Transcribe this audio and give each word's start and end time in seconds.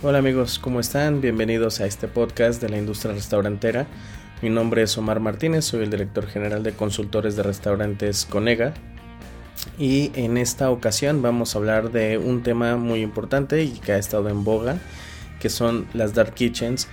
Hola 0.00 0.18
amigos, 0.18 0.60
¿cómo 0.60 0.78
están? 0.78 1.20
Bienvenidos 1.20 1.80
a 1.80 1.86
este 1.86 2.06
podcast 2.06 2.62
de 2.62 2.68
la 2.68 2.78
industria 2.78 3.14
restaurantera. 3.14 3.88
Mi 4.42 4.48
nombre 4.48 4.82
es 4.82 4.96
Omar 4.96 5.18
Martínez, 5.18 5.64
soy 5.64 5.82
el 5.82 5.90
director 5.90 6.28
general 6.28 6.62
de 6.62 6.70
consultores 6.70 7.34
de 7.34 7.42
restaurantes 7.42 8.24
Conega. 8.24 8.74
Y 9.76 10.12
en 10.14 10.36
esta 10.36 10.70
ocasión 10.70 11.20
vamos 11.20 11.52
a 11.52 11.58
hablar 11.58 11.90
de 11.90 12.16
un 12.16 12.44
tema 12.44 12.76
muy 12.76 13.02
importante 13.02 13.64
y 13.64 13.70
que 13.72 13.90
ha 13.90 13.98
estado 13.98 14.28
en 14.28 14.44
boga, 14.44 14.78
que 15.40 15.50
son 15.50 15.88
las 15.94 16.14
dark 16.14 16.32
kitchens. 16.32 16.86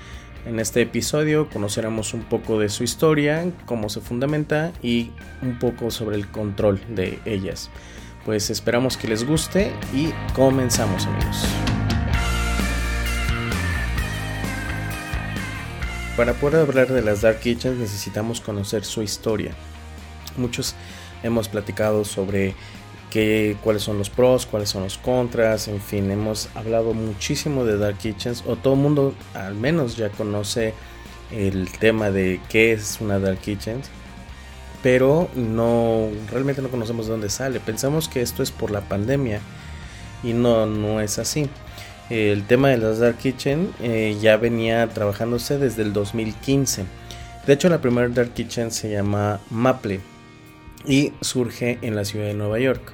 En 0.48 0.60
este 0.60 0.82
episodio 0.82 1.48
conoceremos 1.48 2.16
un 2.16 2.24
poco 2.24 2.58
de 2.58 2.70
su 2.70 2.84
historia, 2.84 3.46
cómo 3.68 3.90
se 3.90 4.02
fundamenta 4.02 4.72
y 4.82 5.12
un 5.44 5.60
poco 5.60 5.92
sobre 5.92 6.16
el 6.16 6.28
control 6.32 6.82
de 6.90 7.20
ellas. 7.26 7.70
Pues 8.26 8.50
esperamos 8.50 8.98
que 8.98 9.08
les 9.08 9.28
guste 9.28 9.72
y 9.94 10.10
comenzamos 10.34 11.06
amigos. 11.06 11.46
Para 16.18 16.34
poder 16.34 16.62
hablar 16.62 16.88
de 16.88 17.02
las 17.02 17.22
Dark 17.22 17.42
Kitchens 17.42 17.78
necesitamos 17.78 18.40
conocer 18.40 18.86
su 18.86 19.02
historia. 19.02 19.52
Muchos 20.38 20.74
hemos 21.24 21.50
platicado 21.50 22.06
sobre 22.06 22.56
qué, 23.10 23.58
cuáles 23.62 23.84
son 23.84 23.98
los 23.98 24.10
pros, 24.10 24.46
cuáles 24.46 24.70
son 24.70 24.84
los 24.84 24.98
contras, 24.98 25.68
en 25.68 25.82
fin, 25.82 26.10
hemos 26.12 26.48
hablado 26.56 26.94
muchísimo 26.94 27.66
de 27.66 27.78
Dark 27.78 27.98
Kitchens 27.98 28.46
o 28.48 28.56
todo 28.56 28.76
el 28.76 28.80
mundo 28.80 29.14
al 29.34 29.56
menos 29.56 29.98
ya 29.98 30.08
conoce 30.10 30.74
el 31.32 31.70
tema 31.80 32.12
de 32.12 32.40
qué 32.48 32.72
es 32.72 33.02
una 33.02 33.20
Dark 33.20 33.40
Kitchen, 33.40 33.82
pero 34.82 35.28
no 35.36 36.08
realmente 36.32 36.62
no 36.62 36.70
conocemos 36.70 37.08
de 37.08 37.12
dónde 37.12 37.30
sale. 37.30 37.60
Pensamos 37.60 38.08
que 38.08 38.22
esto 38.22 38.42
es 38.42 38.52
por 38.52 38.72
la 38.72 38.88
pandemia 38.88 39.42
y 40.24 40.32
no 40.32 40.66
no 40.66 41.02
es 41.02 41.20
así 41.20 41.50
el 42.10 42.46
tema 42.46 42.70
de 42.70 42.78
las 42.78 43.00
Dark 43.00 43.18
Kitchen 43.18 43.72
eh, 43.82 44.18
ya 44.22 44.38
venía 44.38 44.88
trabajándose 44.88 45.58
desde 45.58 45.82
el 45.82 45.94
2015. 45.94 46.86
De 47.48 47.54
hecho, 47.54 47.70
la 47.70 47.82
primera 47.82 48.08
Dark 48.10 48.34
Kitchen 48.34 48.72
se 48.72 48.92
llama 48.92 49.40
Maple 49.50 50.00
y 50.86 51.14
surge 51.22 51.80
en 51.82 51.96
la 51.96 52.06
ciudad 52.06 52.28
de 52.28 52.34
Nueva 52.34 52.60
York. 52.60 52.94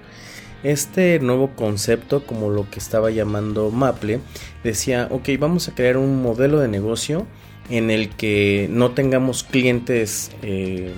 Este 0.63 1.19
nuevo 1.19 1.55
concepto, 1.55 2.25
como 2.25 2.49
lo 2.49 2.69
que 2.69 2.79
estaba 2.79 3.09
llamando 3.09 3.71
Maple, 3.71 4.19
decía, 4.63 5.07
ok, 5.09 5.29
vamos 5.39 5.67
a 5.67 5.75
crear 5.75 5.97
un 5.97 6.21
modelo 6.21 6.59
de 6.59 6.67
negocio 6.67 7.25
en 7.69 7.89
el 7.89 8.09
que 8.09 8.67
no 8.69 8.91
tengamos 8.91 9.43
clientes, 9.43 10.31
eh, 10.43 10.93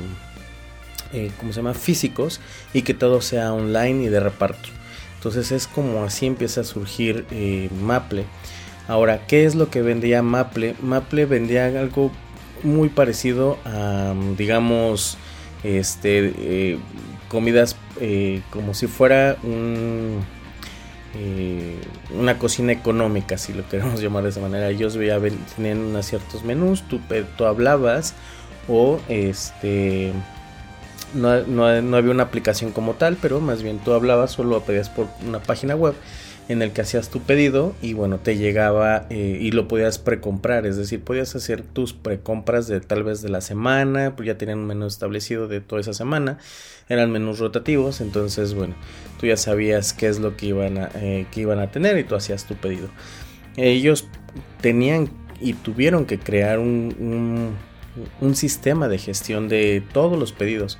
eh, 1.13 1.31
¿cómo 1.39 1.53
se 1.53 1.57
llama?, 1.57 1.73
físicos 1.73 2.41
y 2.73 2.81
que 2.81 2.93
todo 2.93 3.21
sea 3.21 3.53
online 3.53 4.03
y 4.03 4.09
de 4.09 4.19
reparto. 4.19 4.69
Entonces 5.23 5.53
es 5.53 5.67
como 5.67 6.03
así 6.03 6.25
empieza 6.25 6.59
a 6.59 6.63
surgir 6.65 7.25
eh, 7.31 7.69
Maple. 7.81 8.25
Ahora, 8.89 9.25
¿qué 9.25 9.45
es 9.45 9.55
lo 9.55 9.69
que 9.69 9.81
vendía 9.81 10.21
Maple? 10.21 10.75
Maple 10.81 11.25
vendía 11.25 11.67
algo 11.67 12.11
muy 12.61 12.89
parecido 12.89 13.57
a, 13.63 14.13
digamos, 14.37 15.17
este, 15.63 16.33
eh, 16.39 16.77
comidas 17.29 17.77
eh, 18.01 18.41
como 18.49 18.73
si 18.73 18.87
fuera 18.87 19.37
un, 19.43 20.19
una 22.13 22.37
cocina 22.37 22.73
económica, 22.73 23.37
si 23.37 23.53
lo 23.53 23.65
queremos 23.69 24.01
llamar 24.01 24.23
de 24.23 24.29
esa 24.31 24.41
manera. 24.41 24.69
Ellos 24.71 24.97
veía, 24.97 25.21
tenían 25.55 26.03
ciertos 26.03 26.43
menús, 26.43 26.83
tú, 26.89 26.99
tú 27.37 27.45
hablabas 27.45 28.13
o 28.67 28.99
este 29.07 30.11
no, 31.13 31.41
no, 31.43 31.95
había 31.95 32.11
una 32.11 32.23
aplicación 32.23 32.71
como 32.71 32.93
tal, 32.93 33.17
pero 33.21 33.39
más 33.39 33.63
bien 33.63 33.79
tú 33.79 33.93
hablabas, 33.93 34.31
solo 34.31 34.61
pedías 34.61 34.89
por 34.89 35.07
una 35.27 35.39
página 35.39 35.75
web 35.75 35.93
en 36.49 36.61
el 36.61 36.71
que 36.71 36.81
hacías 36.81 37.09
tu 37.09 37.21
pedido 37.21 37.73
y 37.81 37.93
bueno, 37.93 38.19
te 38.19 38.35
llegaba 38.35 39.05
eh, 39.09 39.37
y 39.39 39.51
lo 39.51 39.67
podías 39.67 39.97
precomprar, 39.97 40.65
es 40.65 40.75
decir, 40.75 41.01
podías 41.01 41.35
hacer 41.35 41.61
tus 41.61 41.93
precompras 41.93 42.67
de 42.67 42.81
tal 42.81 43.03
vez 43.03 43.21
de 43.21 43.29
la 43.29 43.41
semana, 43.41 44.15
pues 44.15 44.27
ya 44.27 44.37
tenían 44.37 44.59
un 44.59 44.67
menú 44.67 44.85
establecido 44.85 45.47
de 45.47 45.61
toda 45.61 45.81
esa 45.81 45.93
semana, 45.93 46.39
eran 46.89 47.11
menús 47.11 47.39
rotativos, 47.39 48.01
entonces 48.01 48.53
bueno, 48.53 48.75
tú 49.19 49.27
ya 49.27 49.37
sabías 49.37 49.93
qué 49.93 50.07
es 50.07 50.19
lo 50.19 50.35
que 50.35 50.47
iban 50.47 50.77
a, 50.77 50.89
eh, 50.95 51.27
que 51.31 51.41
iban 51.41 51.59
a 51.59 51.71
tener 51.71 51.97
y 51.97 52.03
tú 52.03 52.15
hacías 52.15 52.45
tu 52.45 52.55
pedido. 52.55 52.89
Ellos 53.55 54.07
tenían 54.61 55.09
y 55.39 55.53
tuvieron 55.53 56.05
que 56.05 56.19
crear 56.19 56.59
un, 56.59 57.55
un 58.19 58.35
sistema 58.35 58.87
de 58.87 58.97
gestión 58.97 59.47
de 59.47 59.83
todos 59.93 60.19
los 60.19 60.33
pedidos 60.33 60.77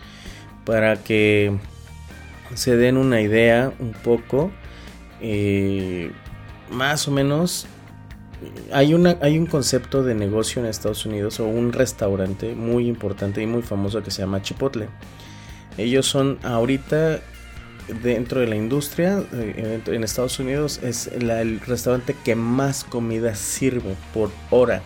para 0.66 1.04
que 1.04 1.58
se 2.56 2.78
den 2.78 2.98
una 2.98 3.22
idea 3.22 3.74
un 3.80 3.94
poco 3.94 4.52
eh, 5.22 6.12
más 6.70 7.08
o 7.08 7.12
menos 7.12 7.68
hay, 8.72 8.94
una, 8.94 9.18
hay 9.22 9.38
un 9.38 9.46
concepto 9.46 10.04
de 10.04 10.16
negocio 10.16 10.62
en 10.62 10.68
Estados 10.68 11.06
Unidos 11.06 11.40
o 11.40 11.46
un 11.46 11.72
restaurante 11.72 12.56
muy 12.56 12.88
importante 12.88 13.42
y 13.42 13.48
muy 13.48 13.62
famoso 13.62 14.04
que 14.04 14.12
se 14.12 14.22
llama 14.22 14.42
Chipotle. 14.42 14.90
Ellos 15.78 16.06
son 16.06 16.40
ahorita 16.44 17.22
dentro 18.02 18.40
de 18.40 18.48
la 18.48 18.56
industria 18.56 19.24
eh, 19.34 19.82
en 19.86 20.04
Estados 20.04 20.40
Unidos 20.40 20.80
es 20.84 21.08
el 21.08 21.60
restaurante 21.60 22.16
que 22.24 22.36
más 22.36 22.84
comida 22.84 23.36
sirve 23.36 23.96
por 24.14 24.32
hora. 24.50 24.82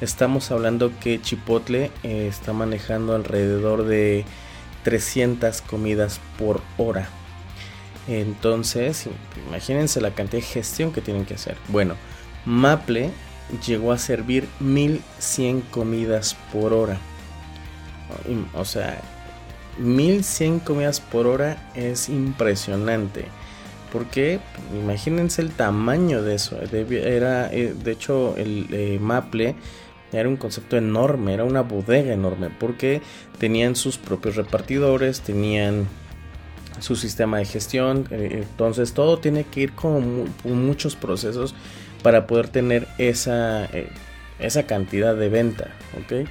Estamos 0.00 0.50
hablando 0.50 0.92
que 1.00 1.20
Chipotle 1.20 1.90
eh, 2.02 2.26
está 2.28 2.52
manejando 2.52 3.14
alrededor 3.14 3.84
de 3.84 4.24
300 4.82 5.62
comidas 5.62 6.20
por 6.38 6.60
hora. 6.76 7.08
Entonces, 8.08 9.08
imagínense 9.48 10.00
la 10.00 10.14
cantidad 10.14 10.42
de 10.42 10.48
gestión 10.48 10.92
que 10.92 11.00
tienen 11.00 11.26
que 11.26 11.34
hacer. 11.34 11.56
Bueno, 11.68 11.94
Maple 12.44 13.10
llegó 13.66 13.92
a 13.92 13.98
servir 13.98 14.48
1100 14.60 15.62
comidas 15.62 16.36
por 16.52 16.72
hora. 16.72 16.98
O 18.54 18.64
sea, 18.64 19.00
1100 19.78 20.60
comidas 20.60 21.00
por 21.00 21.26
hora 21.26 21.70
es 21.74 22.08
impresionante. 22.08 23.26
Porque 23.92 24.40
imagínense 24.72 25.42
el 25.42 25.50
tamaño 25.50 26.22
de 26.22 26.36
eso. 26.36 26.58
Era, 26.62 27.52
eh, 27.52 27.74
de 27.74 27.92
hecho, 27.92 28.36
el 28.36 28.68
eh, 28.70 28.98
Maple 29.00 29.56
era 30.12 30.28
un 30.28 30.36
concepto 30.36 30.76
enorme, 30.76 31.34
era 31.34 31.44
una 31.44 31.62
bodega 31.62 32.12
enorme, 32.12 32.48
porque 32.58 33.02
tenían 33.38 33.76
sus 33.76 33.98
propios 33.98 34.36
repartidores, 34.36 35.20
tenían 35.20 35.86
su 36.80 36.96
sistema 36.96 37.38
de 37.38 37.44
gestión, 37.44 38.06
eh, 38.10 38.44
entonces 38.48 38.92
todo 38.92 39.18
tiene 39.18 39.44
que 39.44 39.60
ir 39.60 39.72
con, 39.72 40.28
muchos 40.44 40.96
procesos 40.96 41.54
para 42.02 42.26
poder 42.26 42.48
tener 42.48 42.88
esa, 42.98 43.66
eh, 43.66 43.88
esa 44.38 44.64
cantidad 44.64 45.14
de 45.14 45.28
venta, 45.28 45.70
¿ok? 46.02 46.28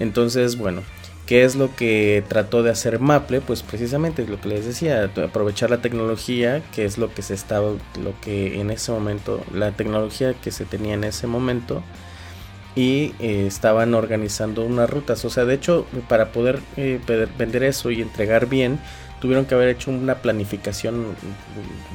Entonces, 0.00 0.56
bueno, 0.56 0.82
¿qué 1.26 1.44
es 1.44 1.54
lo 1.54 1.74
que 1.76 2.24
trató 2.28 2.62
de 2.62 2.70
hacer 2.70 2.98
Maple? 2.98 3.40
Pues 3.40 3.62
precisamente 3.62 4.26
lo 4.26 4.40
que 4.40 4.48
les 4.48 4.66
decía, 4.66 5.04
aprovechar 5.04 5.70
la 5.70 5.80
tecnología, 5.80 6.62
que 6.74 6.84
es 6.84 6.98
lo 6.98 7.14
que 7.14 7.22
se 7.22 7.34
estaba, 7.34 7.70
lo 8.02 8.20
que 8.20 8.60
en 8.60 8.70
ese 8.70 8.90
momento, 8.90 9.40
la 9.54 9.70
tecnología 9.72 10.34
que 10.34 10.50
se 10.50 10.64
tenía 10.64 10.94
en 10.94 11.04
ese 11.04 11.26
momento, 11.26 11.82
y 12.74 13.14
eh, 13.18 13.46
estaban 13.46 13.94
organizando 13.94 14.64
unas 14.64 14.88
rutas. 14.88 15.24
O 15.24 15.30
sea, 15.30 15.44
de 15.44 15.54
hecho, 15.54 15.86
para 16.08 16.32
poder 16.32 16.60
eh, 16.76 17.00
vender 17.38 17.62
eso 17.64 17.90
y 17.90 18.00
entregar 18.00 18.46
bien, 18.46 18.78
tuvieron 19.20 19.44
que 19.44 19.54
haber 19.54 19.68
hecho 19.68 19.90
una 19.90 20.16
planificación 20.16 21.06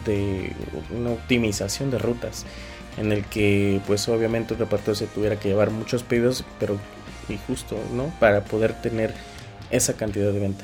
de 0.06 0.54
una 0.98 1.12
optimización 1.12 1.92
de 1.92 1.98
rutas 1.98 2.46
en 2.98 3.12
el 3.12 3.26
que 3.26 3.82
pues 3.86 4.08
obviamente 4.10 4.54
un 4.54 4.60
repartidor 4.60 4.96
se 4.96 5.08
tuviera 5.08 5.40
que 5.40 5.50
llevar 5.50 5.70
muchos 5.70 6.04
pedidos 6.04 6.46
pero 6.58 6.78
y 7.30 7.38
justo 7.46 7.78
no 7.94 8.12
para 8.20 8.46
poder 8.46 8.82
tener 8.82 9.14
esa 9.72 9.94
cantidad 9.94 10.32
de 10.32 10.40
venta 10.40 10.64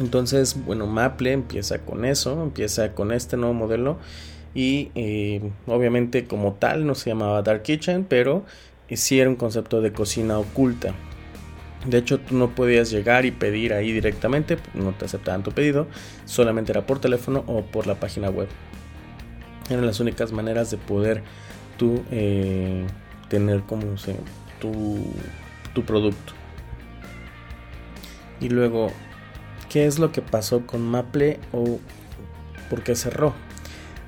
entonces 0.00 0.56
bueno 0.64 0.88
Maple 0.88 1.32
empieza 1.32 1.78
con 1.78 2.04
eso 2.04 2.42
empieza 2.42 2.92
con 2.92 3.12
este 3.12 3.36
nuevo 3.36 3.54
modelo 3.54 3.98
y 4.54 4.90
eh, 4.94 5.40
obviamente 5.66 6.26
como 6.26 6.54
tal 6.54 6.86
no 6.86 6.94
se 6.94 7.10
llamaba 7.10 7.40
Dark 7.42 7.62
Kitchen 7.62 8.04
pero 8.04 8.44
si 8.96 9.20
era 9.20 9.30
un 9.30 9.36
concepto 9.36 9.80
de 9.80 9.92
cocina 9.92 10.38
oculta. 10.38 10.94
De 11.86 11.98
hecho, 11.98 12.20
tú 12.20 12.36
no 12.36 12.54
podías 12.54 12.90
llegar 12.90 13.24
y 13.24 13.32
pedir 13.32 13.72
ahí 13.72 13.92
directamente, 13.92 14.56
no 14.74 14.92
te 14.92 15.04
aceptaban 15.04 15.42
tu 15.42 15.50
pedido, 15.50 15.88
solamente 16.26 16.70
era 16.70 16.86
por 16.86 17.00
teléfono 17.00 17.42
o 17.46 17.62
por 17.62 17.86
la 17.86 17.96
página 17.96 18.30
web. 18.30 18.48
Eran 19.68 19.86
las 19.86 19.98
únicas 19.98 20.32
maneras 20.32 20.70
de 20.70 20.76
poder 20.76 21.22
tú 21.76 22.04
eh, 22.10 22.86
tener 23.28 23.62
como 23.62 23.96
se, 23.96 24.14
tu, 24.60 25.04
tu 25.74 25.84
producto. 25.84 26.34
Y 28.40 28.48
luego, 28.48 28.92
¿qué 29.68 29.86
es 29.86 29.98
lo 29.98 30.12
que 30.12 30.22
pasó 30.22 30.66
con 30.66 30.82
Maple 30.82 31.40
o 31.52 31.80
por 32.70 32.82
qué 32.82 32.94
cerró? 32.94 33.34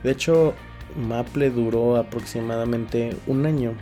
De 0.05 0.11
hecho, 0.11 0.55
Maple 0.97 1.51
duró 1.51 1.97
aproximadamente 1.97 3.17
un 3.27 3.47
año 3.47 3.75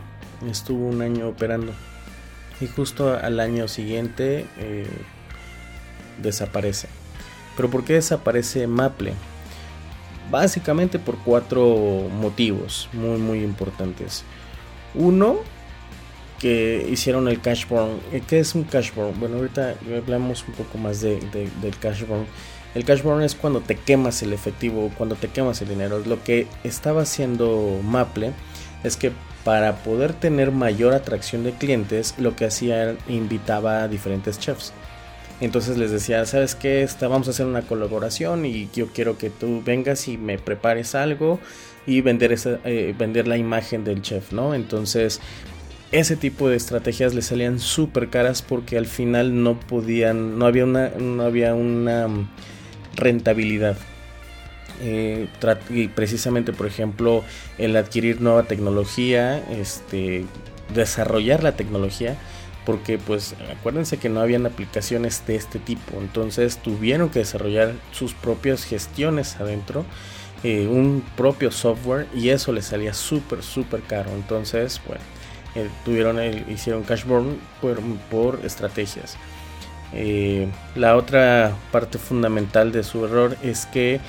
estuvo 0.49 0.87
un 0.87 1.01
año 1.01 1.29
operando 1.29 1.73
y 2.61 2.67
justo 2.67 3.17
al 3.17 3.39
año 3.39 3.67
siguiente 3.67 4.45
eh, 4.57 4.87
desaparece. 6.21 6.87
Pero 7.55 7.69
¿por 7.69 7.83
qué 7.83 7.93
desaparece 7.93 8.67
Maple? 8.67 9.13
básicamente 10.31 10.99
por 10.99 11.17
cuatro 11.19 12.09
motivos 12.11 12.89
muy 12.93 13.17
muy 13.17 13.43
importantes. 13.43 14.23
Uno, 14.95 15.37
que 16.39 16.87
hicieron 16.89 17.27
el 17.27 17.39
cash 17.39 17.67
burn. 17.67 17.99
¿Qué 18.27 18.39
es 18.39 18.53
un 18.55 18.63
cash 18.63 18.91
burn? 18.93 19.19
Bueno, 19.19 19.37
ahorita 19.37 19.75
hablamos 19.97 20.43
un 20.47 20.53
poco 20.55 20.77
más 20.77 21.01
de, 21.01 21.19
del 21.61 21.77
cash 21.79 22.05
burn. 22.05 22.25
El 22.75 22.83
cash 22.85 23.01
burn 23.01 23.21
es 23.21 23.35
cuando 23.35 23.61
te 23.61 23.75
quemas 23.75 24.21
el 24.23 24.33
efectivo, 24.33 24.91
cuando 24.97 25.15
te 25.15 25.29
quemas 25.29 25.61
el 25.61 25.69
dinero. 25.69 25.99
Lo 25.99 26.23
que 26.23 26.47
estaba 26.63 27.03
haciendo 27.03 27.79
Maple 27.83 28.33
es 28.83 28.97
que 28.97 29.11
para 29.43 29.77
poder 29.83 30.13
tener 30.13 30.51
mayor 30.51 30.93
atracción 30.93 31.43
de 31.43 31.51
clientes, 31.53 32.15
lo 32.17 32.35
que 32.35 32.45
hacía 32.45 32.95
invitaba 33.07 33.83
a 33.83 33.87
diferentes 33.87 34.39
chefs. 34.39 34.73
Entonces 35.41 35.77
les 35.77 35.91
decía, 35.91 36.25
¿sabes 36.25 36.55
qué? 36.55 36.87
vamos 37.01 37.27
a 37.27 37.31
hacer 37.31 37.45
una 37.45 37.63
colaboración 37.63 38.45
y 38.45 38.69
yo 38.73 38.87
quiero 38.87 39.17
que 39.17 39.29
tú 39.29 39.61
vengas 39.65 40.07
y 40.07 40.17
me 40.17 40.37
prepares 40.37 40.95
algo 40.95 41.39
y 41.85 42.01
vender, 42.01 42.31
esa, 42.31 42.59
eh, 42.63 42.95
vender 42.97 43.27
la 43.27 43.37
imagen 43.37 43.83
del 43.83 44.01
chef, 44.01 44.31
¿no? 44.31 44.53
Entonces 44.53 45.19
ese 45.91 46.15
tipo 46.15 46.49
de 46.49 46.55
estrategias 46.55 47.13
le 47.13 47.21
salían 47.21 47.59
súper 47.59 48.09
caras 48.09 48.41
porque 48.41 48.77
al 48.77 48.87
final 48.87 49.43
no 49.43 49.59
podían, 49.59 50.39
no 50.39 50.45
había 50.45 50.63
una, 50.63 50.89
no 50.89 51.23
había 51.23 51.53
una 51.53 52.07
rentabilidad. 52.95 53.77
Eh, 54.81 55.27
y 55.69 55.87
precisamente, 55.87 56.51
por 56.51 56.67
ejemplo, 56.67 57.23
el 57.57 57.75
adquirir 57.75 58.21
nueva 58.21 58.43
tecnología, 58.43 59.37
este, 59.49 60.25
desarrollar 60.73 61.43
la 61.43 61.53
tecnología, 61.53 62.17
porque 62.65 62.97
pues 62.97 63.35
acuérdense 63.51 63.97
que 63.97 64.09
no 64.09 64.21
habían 64.21 64.45
aplicaciones 64.45 65.25
de 65.27 65.35
este 65.35 65.59
tipo, 65.59 65.97
entonces 65.99 66.57
tuvieron 66.57 67.09
que 67.09 67.19
desarrollar 67.19 67.73
sus 67.91 68.13
propias 68.13 68.63
gestiones 68.63 69.35
adentro, 69.37 69.85
eh, 70.43 70.67
un 70.67 71.03
propio 71.15 71.51
software 71.51 72.07
y 72.13 72.29
eso 72.29 72.51
les 72.51 72.65
salía 72.65 72.93
súper, 72.93 73.43
súper 73.43 73.81
caro, 73.81 74.11
entonces, 74.11 74.81
bueno, 74.87 75.01
eh, 75.55 75.69
tuvieron 75.85 76.19
el, 76.19 76.49
hicieron 76.49 76.83
cash 76.83 77.05
burn 77.05 77.37
por, 77.61 77.79
por 78.09 78.39
estrategias. 78.45 79.17
la 80.75 80.95
otra 80.95 81.55
parte 81.71 81.99
fundamental 81.99 82.71
de 82.71 82.83
su 82.83 83.05
error 83.05 83.37
es 83.43 83.67
que 83.67 83.99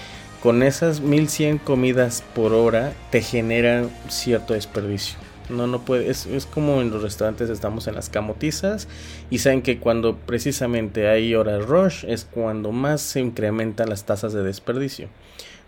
con 0.44 0.62
esas 0.62 1.00
1100 1.00 1.56
comidas 1.56 2.22
por 2.34 2.52
hora 2.52 2.92
te 3.08 3.22
generan 3.22 3.88
cierto 4.10 4.52
desperdicio. 4.52 5.16
No, 5.48 5.66
no 5.66 5.86
puede, 5.86 6.10
es, 6.10 6.26
como 6.52 6.82
en 6.82 6.90
los 6.90 7.02
restaurantes 7.02 7.48
estamos 7.48 7.86
en 7.86 7.94
las 7.94 8.10
camotizas 8.10 8.86
y 9.30 9.38
saben 9.38 9.62
que 9.62 9.78
cuando 9.78 10.18
precisamente 10.18 11.08
hay 11.08 11.34
horas 11.34 11.64
rush 11.64 12.04
es 12.06 12.26
cuando 12.26 12.72
más 12.72 13.00
se 13.00 13.20
incrementan 13.20 13.88
las 13.88 14.04
tasas 14.04 14.34
de 14.34 14.42
desperdicio. 14.42 15.08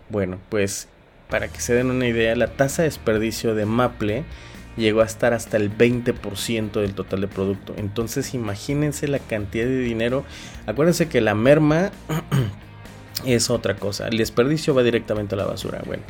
Bueno, 0.09 0.37
pues 0.49 0.87
para 1.27 1.47
que 1.47 1.59
se 1.59 1.73
den 1.73 1.89
una 1.89 2.07
idea, 2.07 2.35
la 2.35 2.55
tasa 2.55 2.83
de 2.83 2.89
desperdicio 2.89 3.55
de 3.55 3.65
Maple 3.65 4.25
llegó 4.77 5.01
a 5.01 5.05
estar 5.05 5.33
hasta 5.33 5.57
el 5.57 5.75
20% 5.75 6.81
del 6.81 6.93
total 6.93 7.21
de 7.21 7.27
producto. 7.27 7.73
Entonces 7.77 8.35
imagínense 8.35 9.07
la 9.07 9.17
cantidad 9.17 9.65
de 9.65 9.79
dinero. 9.79 10.23
Acuérdense 10.67 11.09
que 11.09 11.19
la 11.19 11.33
merma 11.33 11.89
es 13.25 13.49
otra 13.49 13.75
cosa. 13.75 14.07
El 14.07 14.17
desperdicio 14.17 14.73
va 14.73 14.83
directamente 14.83 15.35
a 15.35 15.37
la 15.37 15.45
basura. 15.45 15.81
Bueno, 15.85 16.03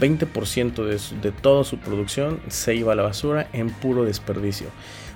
20% 0.00 0.84
de, 0.84 0.98
de 1.20 1.32
toda 1.32 1.64
su 1.64 1.78
producción 1.78 2.40
se 2.48 2.74
iba 2.74 2.92
a 2.92 2.96
la 2.96 3.02
basura 3.02 3.48
en 3.52 3.70
puro 3.70 4.04
desperdicio. 4.04 4.68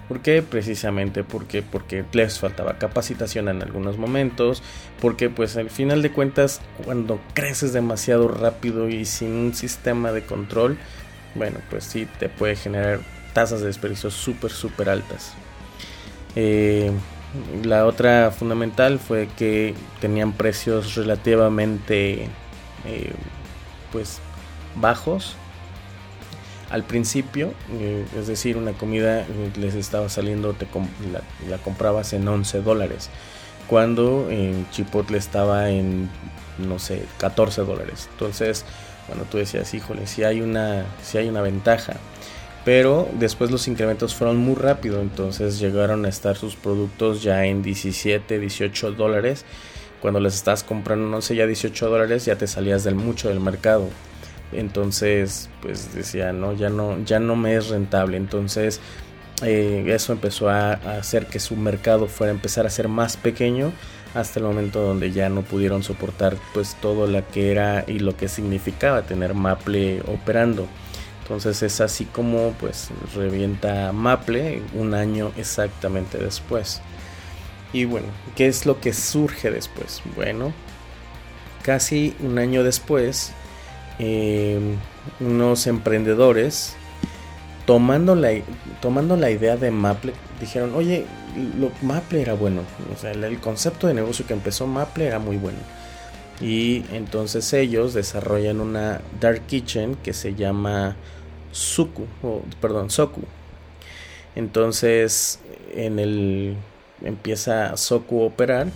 ¿Por 0.08 0.20
qué? 0.20 0.42
Precisamente 0.42 1.24
porque, 1.24 1.62
porque 1.62 2.04
les 2.12 2.38
faltaba 2.38 2.78
capacitación 2.78 3.48
en 3.48 3.62
algunos 3.62 3.98
momentos, 3.98 4.62
porque 5.00 5.30
pues 5.30 5.56
al 5.56 5.68
final 5.68 6.00
de 6.02 6.12
cuentas 6.12 6.60
cuando 6.84 7.20
creces 7.34 7.72
demasiado 7.72 8.28
rápido 8.28 8.88
y 8.88 9.04
sin 9.04 9.32
un 9.32 9.54
sistema 9.54 10.12
de 10.12 10.24
control, 10.24 10.78
bueno 11.34 11.58
pues 11.70 11.84
sí 11.84 12.06
te 12.20 12.28
puede 12.28 12.54
generar 12.54 13.00
tasas 13.32 13.60
de 13.60 13.66
desperdicio 13.66 14.10
súper 14.10 14.52
súper 14.52 14.90
altas. 14.90 15.32
Eh, 16.36 16.92
la 17.62 17.86
otra 17.86 18.30
fundamental 18.30 18.98
fue 18.98 19.28
que 19.36 19.74
tenían 20.00 20.32
precios 20.32 20.94
relativamente 20.94 22.28
eh, 22.84 23.12
pues 23.92 24.18
bajos 24.76 25.36
al 26.70 26.82
principio, 26.82 27.52
eh, 27.78 28.04
es 28.18 28.26
decir, 28.26 28.56
una 28.56 28.72
comida 28.72 29.20
eh, 29.20 29.52
les 29.56 29.74
estaba 29.74 30.08
saliendo, 30.08 30.52
te 30.52 30.66
la, 31.48 31.58
comprabas 31.58 32.12
en 32.12 32.26
11 32.26 32.60
dólares, 32.62 33.08
cuando 33.68 34.28
Chipotle 34.72 35.18
estaba 35.18 35.70
en, 35.70 36.08
no 36.58 36.78
sé, 36.78 37.04
14 37.18 37.62
dólares. 37.62 38.08
Entonces, 38.12 38.64
bueno, 39.08 39.24
tú 39.30 39.38
decías, 39.38 39.72
híjole, 39.74 40.06
si 40.06 40.24
hay 40.24 40.40
una, 40.40 40.84
si 41.02 41.18
hay 41.18 41.28
una 41.28 41.40
ventaja 41.40 41.94
pero 42.66 43.08
después 43.12 43.52
los 43.52 43.68
incrementos 43.68 44.16
fueron 44.16 44.38
muy 44.38 44.56
rápido, 44.56 45.00
entonces 45.00 45.60
llegaron 45.60 46.04
a 46.04 46.08
estar 46.08 46.36
sus 46.36 46.56
productos 46.56 47.22
ya 47.22 47.44
en 47.46 47.62
17, 47.62 48.40
18 48.40 48.90
dólares. 48.90 49.44
Cuando 50.02 50.18
les 50.18 50.34
estás 50.34 50.64
comprando, 50.64 51.08
no 51.08 51.22
sé, 51.22 51.36
ya 51.36 51.46
18 51.46 51.88
dólares, 51.88 52.24
ya 52.24 52.34
te 52.34 52.48
salías 52.48 52.82
del 52.82 52.96
mucho 52.96 53.28
del 53.28 53.38
mercado. 53.38 53.88
Entonces, 54.50 55.48
pues 55.62 55.94
decía, 55.94 56.32
no, 56.32 56.54
ya 56.54 56.68
no, 56.68 56.98
ya 57.04 57.20
no 57.20 57.36
me 57.36 57.54
es 57.54 57.68
rentable. 57.68 58.16
Entonces, 58.16 58.80
eh, 59.44 59.84
eso 59.86 60.12
empezó 60.12 60.48
a, 60.50 60.72
a, 60.72 60.98
hacer 60.98 61.26
que 61.26 61.38
su 61.38 61.54
mercado 61.54 62.08
fuera 62.08 62.32
a 62.32 62.34
empezar 62.34 62.66
a 62.66 62.70
ser 62.70 62.88
más 62.88 63.16
pequeño 63.16 63.70
hasta 64.12 64.40
el 64.40 64.44
momento 64.44 64.80
donde 64.80 65.12
ya 65.12 65.28
no 65.28 65.42
pudieron 65.42 65.84
soportar 65.84 66.36
pues 66.52 66.76
todo 66.82 67.06
lo 67.06 67.28
que 67.28 67.52
era 67.52 67.84
y 67.86 68.00
lo 68.00 68.16
que 68.16 68.26
significaba 68.26 69.02
tener 69.02 69.34
Maple 69.34 70.02
operando. 70.08 70.66
Entonces 71.26 71.60
es 71.64 71.80
así 71.80 72.04
como 72.04 72.52
pues 72.52 72.90
revienta 73.12 73.90
Maple 73.90 74.62
un 74.74 74.94
año 74.94 75.32
exactamente 75.36 76.18
después. 76.18 76.80
Y 77.72 77.84
bueno, 77.84 78.06
¿qué 78.36 78.46
es 78.46 78.64
lo 78.64 78.80
que 78.80 78.92
surge 78.92 79.50
después? 79.50 80.02
Bueno, 80.14 80.52
casi 81.64 82.14
un 82.20 82.38
año 82.38 82.62
después, 82.62 83.32
em, 83.98 84.76
unos 85.18 85.66
emprendedores 85.66 86.76
tomando 87.66 88.14
la, 88.14 88.30
tomando 88.80 89.16
la 89.16 89.28
idea 89.32 89.56
de 89.56 89.72
Maple 89.72 90.12
dijeron, 90.40 90.76
oye, 90.76 91.06
lo, 91.58 91.72
Maple 91.82 92.22
era 92.22 92.34
bueno. 92.34 92.62
O 92.94 93.00
sea, 93.00 93.10
el, 93.10 93.40
concepto 93.40 93.88
de 93.88 93.94
negocio 93.94 94.24
que 94.28 94.32
empezó 94.32 94.68
Maple 94.68 95.06
era 95.06 95.18
muy 95.18 95.38
bueno. 95.38 95.58
Y 96.40 96.84
entonces 96.92 97.52
ellos 97.52 97.94
desarrollan 97.94 98.60
una 98.60 99.00
Dark 99.20 99.42
Kitchen 99.46 99.96
que 99.96 100.12
se 100.12 100.36
llama 100.36 100.94
Suku, 101.56 102.06
o, 102.22 102.42
perdón, 102.60 102.90
Soku. 102.90 103.22
Entonces, 104.34 105.40
en 105.74 105.98
el 105.98 106.56
empieza 107.02 107.76
Soku 107.76 108.22
a 108.22 108.26
operar 108.26 108.68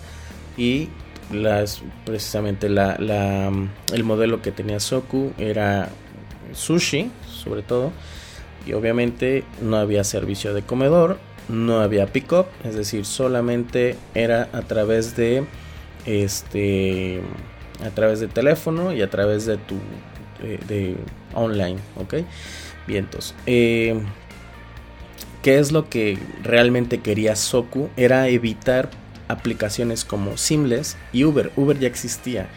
y 0.56 0.88
las 1.30 1.82
precisamente 2.06 2.68
la, 2.70 2.96
el 3.92 4.04
modelo 4.04 4.40
que 4.40 4.50
tenía 4.50 4.80
Soku 4.80 5.32
era 5.38 5.90
sushi, 6.54 7.10
sobre 7.28 7.62
todo, 7.62 7.92
y 8.66 8.72
obviamente 8.72 9.44
no 9.60 9.76
había 9.76 10.02
servicio 10.02 10.54
de 10.54 10.62
comedor, 10.62 11.18
no 11.48 11.80
había 11.80 12.06
pick-up, 12.06 12.46
es 12.64 12.74
decir, 12.74 13.04
solamente 13.04 13.96
era 14.14 14.48
a 14.52 14.62
través 14.62 15.16
de 15.16 15.44
este 16.06 17.20
a 17.84 17.90
través 17.90 18.20
de 18.20 18.28
teléfono 18.28 18.92
y 18.92 19.02
a 19.02 19.10
través 19.10 19.44
de 19.44 19.58
tu 19.58 19.76
de, 20.42 20.96
online, 21.34 21.78
¿ok? 21.96 22.14
Vientos. 22.90 23.36
Eh, 23.46 24.02
¿Qué 25.42 25.60
es 25.60 25.70
lo 25.70 25.88
que 25.88 26.18
realmente 26.42 26.98
quería 26.98 27.36
Soku? 27.36 27.88
Era 27.96 28.26
evitar 28.26 28.90
aplicaciones 29.28 30.04
como 30.04 30.36
Seamless 30.36 30.96
y 31.12 31.22
Uber. 31.22 31.52
Uber 31.54 31.78
ya 31.78 31.86
existía 31.86 32.48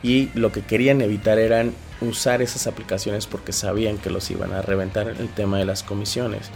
y 0.00 0.30
lo 0.34 0.52
que 0.52 0.62
querían 0.62 1.00
evitar 1.00 1.40
eran 1.40 1.74
usar 2.00 2.40
esas 2.40 2.68
aplicaciones 2.68 3.26
porque 3.26 3.52
sabían 3.52 3.98
que 3.98 4.10
los 4.10 4.30
iban 4.30 4.52
a 4.52 4.62
reventar 4.62 5.08
el 5.08 5.28
tema 5.28 5.58
de 5.58 5.64
las 5.64 5.82
comisiones. 5.82 6.50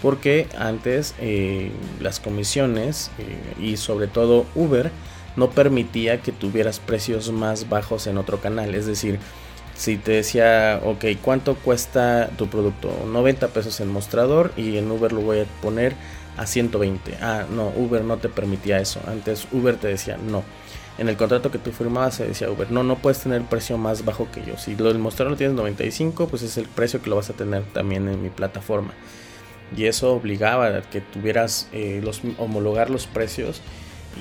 Porque 0.00 0.46
antes 0.56 1.14
eh, 1.20 1.70
las 2.00 2.20
comisiones 2.20 3.10
eh, 3.18 3.62
y 3.62 3.76
sobre 3.76 4.06
todo 4.06 4.46
Uber 4.54 4.90
no 5.36 5.50
permitía 5.50 6.22
que 6.22 6.32
tuvieras 6.32 6.80
precios 6.80 7.30
más 7.32 7.68
bajos 7.68 8.06
en 8.06 8.16
otro 8.16 8.40
canal. 8.40 8.74
Es 8.74 8.86
decir, 8.86 9.18
si 9.78 9.96
te 9.96 10.10
decía, 10.10 10.80
ok, 10.84 11.04
¿cuánto 11.22 11.54
cuesta 11.54 12.30
tu 12.36 12.48
producto? 12.48 12.90
90 13.06 13.46
pesos 13.48 13.78
en 13.78 13.88
mostrador 13.88 14.52
y 14.56 14.76
en 14.76 14.90
Uber 14.90 15.12
lo 15.12 15.20
voy 15.20 15.38
a 15.38 15.44
poner 15.62 15.94
a 16.36 16.46
120. 16.46 17.16
Ah, 17.22 17.44
no, 17.48 17.68
Uber 17.76 18.02
no 18.02 18.16
te 18.16 18.28
permitía 18.28 18.80
eso. 18.80 19.00
Antes 19.06 19.46
Uber 19.52 19.76
te 19.76 19.86
decía, 19.86 20.16
no. 20.16 20.42
En 20.98 21.08
el 21.08 21.16
contrato 21.16 21.52
que 21.52 21.58
tú 21.58 21.70
firmabas 21.70 22.16
se 22.16 22.26
decía 22.26 22.50
Uber, 22.50 22.72
no, 22.72 22.82
no 22.82 22.96
puedes 22.96 23.20
tener 23.20 23.40
precio 23.42 23.78
más 23.78 24.04
bajo 24.04 24.28
que 24.32 24.44
yo. 24.44 24.58
Si 24.58 24.74
lo 24.74 24.88
del 24.88 24.98
mostrador 24.98 25.30
lo 25.30 25.36
tienes 25.38 25.54
95, 25.54 26.26
pues 26.26 26.42
es 26.42 26.56
el 26.56 26.66
precio 26.66 27.00
que 27.00 27.08
lo 27.08 27.14
vas 27.14 27.30
a 27.30 27.34
tener 27.34 27.62
también 27.72 28.08
en 28.08 28.20
mi 28.20 28.30
plataforma. 28.30 28.90
Y 29.76 29.84
eso 29.84 30.12
obligaba 30.12 30.66
a 30.76 30.82
que 30.82 31.00
tuvieras 31.00 31.68
eh, 31.72 32.00
los 32.02 32.22
homologar 32.38 32.90
los 32.90 33.06
precios 33.06 33.62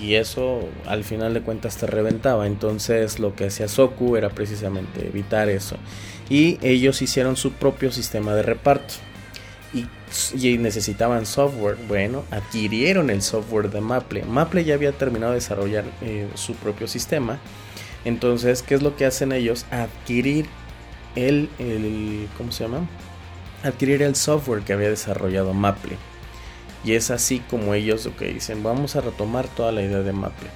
y 0.02 0.16
eso 0.16 0.62
al 0.86 1.04
final 1.04 1.34
de 1.34 1.42
cuentas 1.42 1.78
te 1.78 1.88
reventaba. 1.88 2.48
Entonces 2.48 3.20
lo 3.20 3.36
que 3.36 3.46
hacía 3.46 3.68
Soku 3.68 4.16
era 4.16 4.30
precisamente 4.30 5.08
evitar 5.08 5.50
eso. 5.50 5.78
Y 6.30 6.58
ellos 6.62 7.02
hicieron 7.02 7.36
su 7.36 7.54
propio 7.54 7.92
sistema 7.92 8.36
de 8.36 8.44
reparto. 8.44 8.96
Y, 9.74 9.88
necesitaban 10.58 11.26
software. 11.26 11.78
Bueno, 11.88 12.24
adquirieron 12.32 13.10
el 13.10 13.22
software 13.22 13.70
de 13.70 13.82
Maple. 13.82 14.24
Maple 14.24 14.64
ya 14.64 14.76
había 14.76 14.94
terminado 14.94 15.34
de 15.34 15.40
desarrollar 15.40 15.84
eh, 16.02 16.28
su 16.36 16.56
propio 16.56 16.88
sistema. 16.88 17.40
Entonces, 18.06 18.64
¿qué 18.64 18.76
es 18.76 18.82
lo 18.82 18.96
que 18.96 19.06
hacen 19.06 19.34
ellos? 19.34 19.66
Adquirir 19.70 20.46
el, 21.16 21.50
el 21.60 22.30
¿cómo 22.38 22.52
se 22.52 22.64
llama? 22.64 22.88
Adquirir 23.64 24.02
el 24.02 24.16
software 24.16 24.62
que 24.62 24.74
había 24.74 24.90
desarrollado 24.90 25.54
Maple. 25.54 25.98
Y 26.84 26.94
es 26.94 27.12
así 27.12 27.40
como 27.40 27.74
ellos 27.74 28.06
lo 28.06 28.16
que 28.16 28.34
dicen, 28.34 28.64
vamos 28.64 28.96
a 28.96 29.02
retomar 29.02 29.48
toda 29.48 29.72
la 29.72 29.82
idea 29.82 30.00
de 30.00 30.14
Maple. 30.14 30.50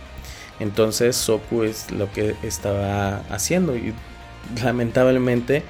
Entonces 0.59 1.15
Soku 1.15 1.63
es 1.63 1.91
lo 1.91 2.11
que 2.11 2.35
estaba 2.43 3.17
haciendo 3.29 3.75
y 3.75 3.93
lamentablemente 4.63 5.63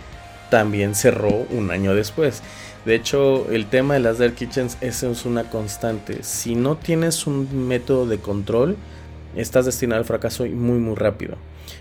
también 0.49 0.95
cerró 0.95 1.45
un 1.49 1.71
año 1.71 1.95
después. 1.95 2.43
De 2.85 2.95
hecho, 2.95 3.49
el 3.51 3.67
tema 3.67 3.93
de 3.93 3.99
las 3.99 4.17
Dark 4.17 4.35
Kitchens 4.35 4.77
es 4.81 5.03
una 5.25 5.49
constante. 5.49 6.23
Si 6.23 6.55
no 6.55 6.77
tienes 6.77 7.27
un 7.27 7.67
método 7.67 8.05
de 8.07 8.17
control, 8.17 8.75
estás 9.35 9.65
destinado 9.65 9.99
al 9.99 10.05
fracaso 10.05 10.45
muy 10.45 10.79
muy 10.79 10.95
rápido. 10.95 11.37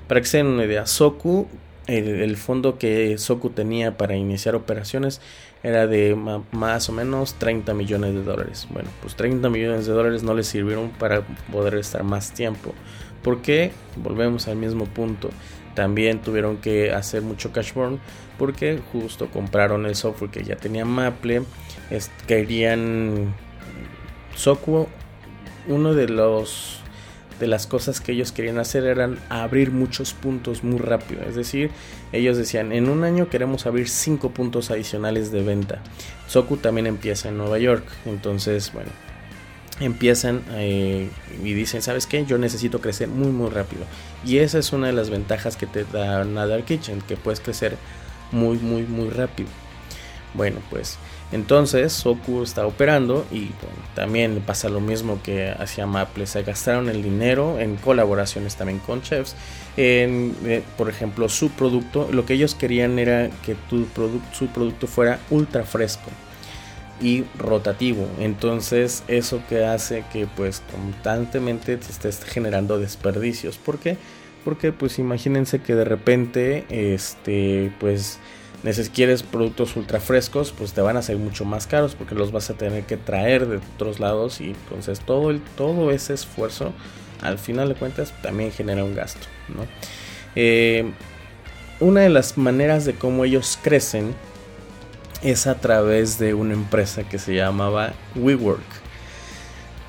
Para 0.06 0.20
que 0.20 0.26
se 0.26 0.36
den 0.36 0.46
una 0.46 0.64
idea, 0.64 0.86
Soku, 0.86 1.48
el, 1.86 2.36
fondo 2.36 2.78
que 2.78 3.18
Soku 3.18 3.50
tenía 3.50 3.96
para 3.96 4.16
iniciar 4.16 4.54
operaciones 4.54 5.20
era 5.62 5.86
de 5.86 6.16
más 6.52 6.88
o 6.88 6.92
menos 6.92 7.34
30 7.34 7.74
millones 7.74 8.14
de 8.14 8.22
dólares. 8.22 8.66
Bueno, 8.70 8.88
pues 9.02 9.14
30 9.16 9.48
millones 9.50 9.86
de 9.86 9.92
dólares 9.92 10.22
no 10.22 10.34
les 10.34 10.46
sirvieron 10.46 10.90
para 10.90 11.22
poder 11.52 11.74
estar 11.74 12.02
más 12.02 12.32
tiempo. 12.32 12.74
Porque 13.22 13.72
volvemos 13.96 14.48
al 14.48 14.56
mismo 14.56 14.86
punto. 14.86 15.30
También 15.74 16.20
tuvieron 16.20 16.56
que 16.56 16.92
hacer 16.92 17.22
mucho 17.22 17.52
cash 17.52 17.72
burn 17.74 18.00
porque 18.38 18.80
justo 18.92 19.28
compraron 19.30 19.84
el 19.86 19.94
software 19.94 20.30
que 20.30 20.42
ya 20.42 20.56
tenía 20.56 20.84
Maple. 20.84 21.42
querían 22.26 23.34
Soku, 24.34 24.88
uno 25.68 25.94
de 25.94 26.08
los 26.08 26.79
de 27.40 27.47
las 27.47 27.66
cosas 27.66 28.00
que 28.00 28.12
ellos 28.12 28.30
querían 28.30 28.59
hacer 28.59 28.85
eran 28.85 29.18
abrir 29.30 29.73
muchos 29.73 30.12
puntos 30.12 30.62
muy 30.62 30.78
rápido. 30.78 31.23
Es 31.23 31.35
decir, 31.35 31.70
ellos 32.12 32.37
decían, 32.37 32.70
en 32.73 32.88
un 32.88 33.02
año 33.02 33.28
queremos 33.28 33.66
abrir 33.66 33.88
5 33.88 34.30
puntos 34.30 34.70
adicionales 34.70 35.32
de 35.32 35.42
venta. 35.42 35.82
Soku 36.28 36.59
también 36.59 36.87
empieza 36.87 37.30
en 37.30 37.38
Nueva 37.38 37.59
York. 37.59 37.85
Entonces, 38.04 38.73
bueno, 38.75 38.90
empiezan 39.80 40.42
eh, 40.50 41.09
y 41.42 41.54
dicen, 41.54 41.80
¿sabes 41.80 42.06
qué? 42.06 42.26
Yo 42.26 42.37
necesito 42.37 42.80
crecer 42.80 43.09
muy, 43.09 43.32
muy 43.32 43.49
rápido. 43.49 43.82
Y 44.25 44.38
esa 44.38 44.59
es 44.59 44.73
una 44.73 44.88
de 44.88 44.92
las 44.92 45.09
ventajas 45.09 45.56
que 45.56 45.66
te 45.66 45.85
da 45.85 46.25
Nadar 46.25 46.64
Kitchen, 46.64 47.00
que 47.00 47.16
puedes 47.16 47.40
crecer 47.40 47.76
muy, 48.32 48.59
muy, 48.59 48.82
muy 48.82 49.09
rápido. 49.09 49.49
Bueno, 50.35 50.59
pues 50.68 50.99
entonces 51.32 51.92
Soku 51.92 52.42
está 52.42 52.66
operando 52.66 53.25
y 53.30 53.50
también 53.94 54.42
pasa 54.44 54.68
lo 54.68 54.80
mismo 54.80 55.20
que 55.22 55.50
hacía 55.50 55.87
Maple. 55.87 56.26
Se 56.26 56.42
gastaron 56.42 56.88
el 56.88 57.02
dinero 57.02 57.58
en 57.60 57.76
colaboraciones 57.76 58.56
también 58.56 58.80
con 58.80 59.02
chefs. 59.02 59.37
En, 59.76 60.34
eh, 60.44 60.62
por 60.76 60.88
ejemplo, 60.88 61.28
su 61.28 61.50
producto, 61.50 62.08
lo 62.10 62.26
que 62.26 62.34
ellos 62.34 62.54
querían 62.54 62.99
era 62.99 63.30
que 63.44 63.56
su 64.32 64.46
producto 64.49 64.87
fuera 64.88 65.20
ultra 65.30 65.64
fresco 65.64 66.10
y 67.00 67.25
rotativo. 67.38 68.08
Entonces 68.18 69.04
eso 69.06 69.40
que 69.49 69.64
hace 69.64 70.04
que 70.12 70.26
pues 70.26 70.62
constantemente 70.72 71.76
te 71.76 71.90
estés 71.90 72.25
generando 72.25 72.78
desperdicios. 72.78 73.56
¿Por 73.56 73.78
qué? 73.78 73.96
Porque 74.44 74.72
pues 74.72 74.99
imagínense 74.99 75.60
que 75.60 75.75
de 75.75 75.84
repente 75.84 76.64
este 76.68 77.72
pues 77.78 78.18
si 78.72 78.88
quieres 78.90 79.22
productos 79.22 79.74
ultra 79.76 80.00
frescos, 80.00 80.52
pues 80.56 80.72
te 80.72 80.80
van 80.80 80.96
a 80.96 81.02
ser 81.02 81.16
mucho 81.16 81.44
más 81.44 81.66
caros 81.66 81.94
porque 81.94 82.14
los 82.14 82.30
vas 82.30 82.50
a 82.50 82.54
tener 82.54 82.84
que 82.84 82.96
traer 82.96 83.46
de 83.46 83.60
otros 83.74 84.00
lados 84.00 84.40
y 84.40 84.50
entonces 84.50 85.00
todo, 85.00 85.30
el, 85.30 85.40
todo 85.56 85.90
ese 85.90 86.14
esfuerzo 86.14 86.72
al 87.22 87.38
final 87.38 87.68
de 87.68 87.74
cuentas 87.74 88.12
también 88.22 88.52
genera 88.52 88.84
un 88.84 88.94
gasto. 88.94 89.26
Eh, 90.36 90.92
una 91.80 92.02
de 92.02 92.10
las 92.10 92.36
maneras 92.36 92.84
de 92.84 92.94
cómo 92.94 93.24
ellos 93.24 93.58
crecen 93.62 94.14
es 95.22 95.46
a 95.46 95.56
través 95.56 96.18
de 96.18 96.34
una 96.34 96.54
empresa 96.54 97.04
que 97.04 97.18
se 97.18 97.34
llamaba 97.34 97.92
WeWork. 98.14 98.79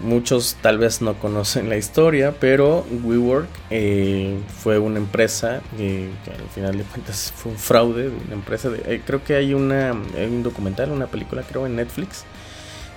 Muchos 0.04 0.58
tal 0.62 0.80
vez 0.80 1.02
no 1.02 1.14
conocen 1.14 1.70
la 1.70 1.78
historia, 1.78 2.34
pero 2.40 2.84
WeWork 3.04 3.48
eh, 3.70 4.36
fue 4.58 4.80
una 4.80 4.98
empresa 4.98 5.62
que 5.78 6.10
al 6.26 6.50
final 6.50 6.78
de 6.78 6.84
cuentas 6.86 7.32
fue 7.36 7.52
un 7.52 7.58
fraude 7.58 8.10
de 8.10 8.16
una 8.26 8.34
empresa. 8.34 8.70
Eh, 8.86 9.02
creo 9.06 9.24
que 9.24 9.36
hay, 9.36 9.54
una, 9.54 9.92
un 9.94 10.42
documental, 10.42 10.92
una 10.92 11.06
película, 11.06 11.44
creo, 11.44 11.68
en 11.68 11.76
Netflix, 11.76 12.24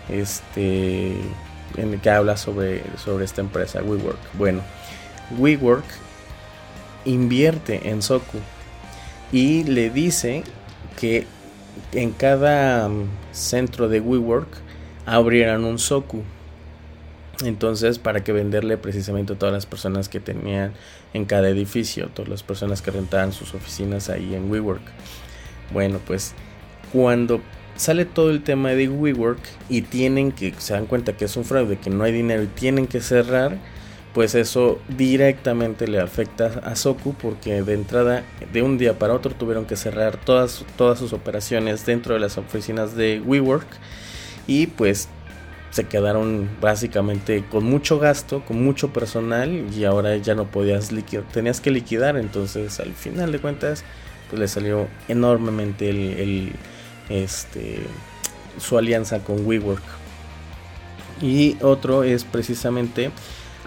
este, 0.09 1.13
en 1.77 1.93
el 1.93 2.01
que 2.01 2.09
habla 2.09 2.39
sobre, 2.39 2.83
sobre 2.97 3.27
esta 3.27 3.43
empresa, 3.43 3.83
WeWork. 3.83 4.19
Bueno, 4.39 4.63
WeWork 5.39 5.85
invierte 7.05 7.91
en 7.91 8.01
Soku 8.01 8.39
y 9.31 9.65
le 9.65 9.91
dice 9.91 10.43
que 10.99 11.27
en 11.93 12.13
cada 12.13 12.89
mm, 12.89 13.09
centro 13.33 13.91
de 13.91 14.01
WeWork 14.01 14.49
abrieran 15.05 15.65
un 15.65 15.79
Soku 15.79 16.23
entonces, 17.43 17.99
para 17.99 18.23
que 18.23 18.33
venderle 18.33 18.77
precisamente 18.77 19.33
a 19.33 19.39
todas 19.39 19.53
las 19.53 19.67
personas 19.67 20.09
que 20.09 20.21
tenían 20.21 20.73
en 21.13 21.25
cada 21.25 21.49
edificio, 21.49 22.09
todas 22.09 22.29
las 22.29 22.43
personas 22.43 22.83
que 22.83 22.91
rentaban 22.91 23.33
sus 23.33 23.55
oficinas 23.55 24.11
ahí 24.11 24.35
en 24.35 24.51
WeWork. 24.51 24.83
Bueno, 25.73 25.99
pues 26.07 26.35
cuando 26.93 27.41
sale 27.77 28.05
todo 28.05 28.31
el 28.31 28.43
tema 28.43 28.71
de 28.71 28.89
WeWork 28.89 29.41
y 29.69 29.83
tienen 29.83 30.33
que, 30.33 30.55
se 30.59 30.75
dan 30.75 30.87
cuenta 30.87 31.17
que 31.17 31.25
es 31.25 31.37
un 31.37 31.45
fraude, 31.45 31.79
que 31.79 31.91
no 31.91 32.05
hay 32.05 32.13
dinero 32.13 32.43
y 32.43 32.47
tienen 32.47 32.87
que 32.87 33.01
cerrar, 33.01 33.59
pues 34.13 34.37
eso 34.37 34.79
directamente 34.97 35.89
le 35.89 35.99
afecta 35.99 36.61
a 36.63 36.77
Soku 36.77 37.15
porque 37.15 37.63
de 37.63 37.75
entrada, 37.75 38.23
de 38.53 38.63
un 38.63 38.79
día 38.79 38.97
para 38.97 39.13
otro, 39.13 39.35
tuvieron 39.35 39.65
que 39.65 39.75
cerrar 39.75 40.19
todas, 40.19 40.65
todas 40.77 41.01
sus 41.01 41.13
operaciones 41.13 41.85
dentro 41.85 42.15
de 42.15 42.21
las 42.21 42.39
oficinas 42.39 42.95
de 42.95 43.21
WeWork 43.21 43.67
y 44.47 44.69
pues 44.69 45.09
se 45.75 45.89
quedaron 45.89 46.49
básicamente 46.61 47.45
con 47.51 47.65
mucho 47.65 47.99
gasto, 47.99 48.45
con 48.45 48.63
mucho 48.63 48.93
personal 48.93 49.67
y 49.77 49.85
ahora 49.85 50.17
ya 50.19 50.37
no 50.37 50.45
podías 50.45 50.93
liquidar, 50.93 51.25
tenías 51.33 51.61
que 51.61 51.73
liquidar, 51.73 52.17
entonces 52.17 52.79
al 52.79 52.93
final 52.93 53.33
de 53.33 53.41
cuentas 53.41 53.83
pues 54.31 54.39
le 54.39 54.47
salió 54.47 54.87
enormemente 55.09 55.91
el, 55.91 56.53
este 57.09 57.81
su 58.61 58.79
alianza 58.79 59.25
con 59.25 59.45
WeWork. 59.45 59.83
Y 61.21 61.57
otro 61.61 62.05
es 62.05 62.23
precisamente 62.23 63.11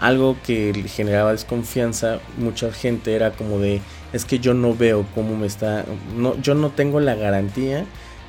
algo 0.00 0.38
que 0.46 0.72
generaba 0.88 1.32
desconfianza, 1.32 2.20
mucha 2.38 2.72
gente 2.72 3.14
era 3.14 3.32
como 3.32 3.58
de 3.58 3.82
es 4.14 4.24
que 4.24 4.38
yo 4.38 4.54
no 4.54 4.74
veo 4.74 5.04
cómo 5.14 5.36
me 5.36 5.46
está 5.46 5.84
no 6.16 6.40
yo 6.40 6.54
no 6.54 6.70
tengo 6.70 7.00
la 7.00 7.16
garantía 7.16 7.84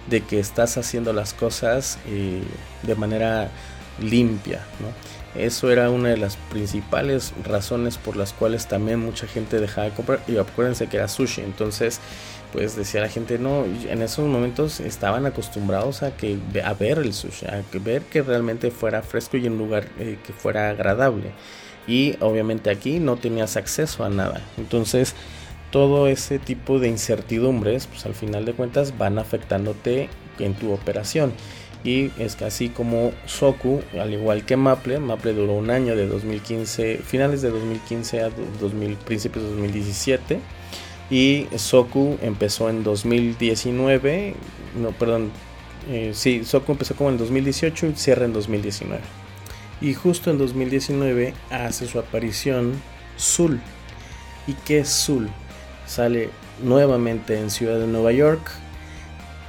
de 0.10 0.22
que 0.22 0.39
estás 0.39 0.78
haciendo 0.78 1.13
las 1.13 1.34
cosas 1.34 1.98
eh, 2.08 2.42
de 2.84 2.96
manera 2.96 3.50
limpia. 4.01 4.62
Eso 5.36 5.72
era 5.72 5.89
una 5.89 6.10
de 6.10 6.18
las 6.18 6.38
principales 6.38 7.34
razones 7.44 7.98
por 7.98 8.18
las 8.18 8.34
cuales 8.34 8.68
también 8.68 9.00
mucha 9.00 9.28
gente 9.28 9.60
dejaba 9.60 9.89
de 9.89 9.94
comprar. 9.94 10.22
Y 10.28 10.38
acuérdense 10.38 10.88
que 10.88 10.98
era 10.98 11.08
sushi, 11.08 11.42
entonces 11.42 12.00
pues 12.51 12.75
decía 12.75 13.01
la 13.01 13.10
gente, 13.10 13.38
no, 13.38 13.63
en 13.63 14.01
esos 14.01 14.25
momentos 14.28 14.80
estaban 14.80 15.28
acostumbrados 15.28 16.01
a, 16.01 16.18
que, 16.18 16.39
a 16.63 16.74
ver 16.74 16.98
el 16.98 17.13
sushi, 17.13 17.46
a 17.46 17.63
ver 17.80 18.01
que 18.01 18.24
realmente 18.24 18.72
fuera 18.72 19.04
fresco 19.04 19.38
y 19.38 19.46
en 19.46 19.58
lugar 19.60 19.86
eh, 20.00 20.18
que 20.25 20.34
fuera 20.34 20.70
agradable. 20.72 21.32
Y 21.88 22.16
obviamente 22.22 22.72
aquí 22.72 23.00
no 23.00 23.18
tenías 23.18 23.56
acceso 23.56 24.04
a 24.04 24.10
nada. 24.10 24.42
Entonces 24.58 25.16
todo 25.72 26.08
ese 26.08 26.40
tipo 26.40 26.80
de 26.80 26.88
incertidumbres, 26.88 27.88
pues 27.88 28.06
al 28.06 28.16
final 28.16 28.46
de 28.46 28.54
cuentas 28.54 28.98
van 28.98 29.20
afectándote 29.20 30.10
en 30.40 30.54
tu 30.54 30.72
operación. 30.72 31.34
Y 31.84 32.12
es 32.20 32.42
así 32.42 32.70
como 32.70 33.14
Soku, 33.26 33.82
al 34.00 34.14
igual 34.14 34.46
que 34.46 34.58
Maple, 34.58 35.00
Maple 35.00 35.34
duró 35.34 35.54
un 35.54 35.70
año 35.70 35.96
de 35.96 36.08
2015, 36.08 36.98
finales 36.98 37.42
de 37.42 37.52
2015 37.52 38.22
a 38.22 38.30
2000, 38.60 38.98
principios 38.98 39.46
de 39.46 39.52
2017. 39.52 40.40
Y 41.10 41.48
Soku 41.56 42.18
empezó 42.22 42.70
en 42.70 42.84
2019, 42.84 44.36
no, 44.78 44.92
perdón, 44.92 45.32
eh, 45.90 46.12
sí, 46.14 46.44
Soku 46.44 46.74
empezó 46.74 46.96
como 46.96 47.10
en 47.10 47.18
2018 47.18 47.88
y 47.88 47.96
cierra 47.96 48.26
en 48.26 48.34
2019. 48.34 49.02
Y 49.82 49.94
justo 49.94 50.30
en 50.30 50.38
2019 50.38 51.34
hace 51.50 51.88
su 51.88 51.98
aparición 52.00 52.74
Zul. 53.18 53.62
¿Y 54.46 54.54
qué 54.54 54.80
es 54.80 54.90
Zul? 54.90 55.30
Sale 55.89 56.29
nuevamente 56.63 57.39
en 57.39 57.50
Ciudad 57.50 57.79
de 57.79 57.88
Nueva 57.88 58.12
York, 58.12 58.51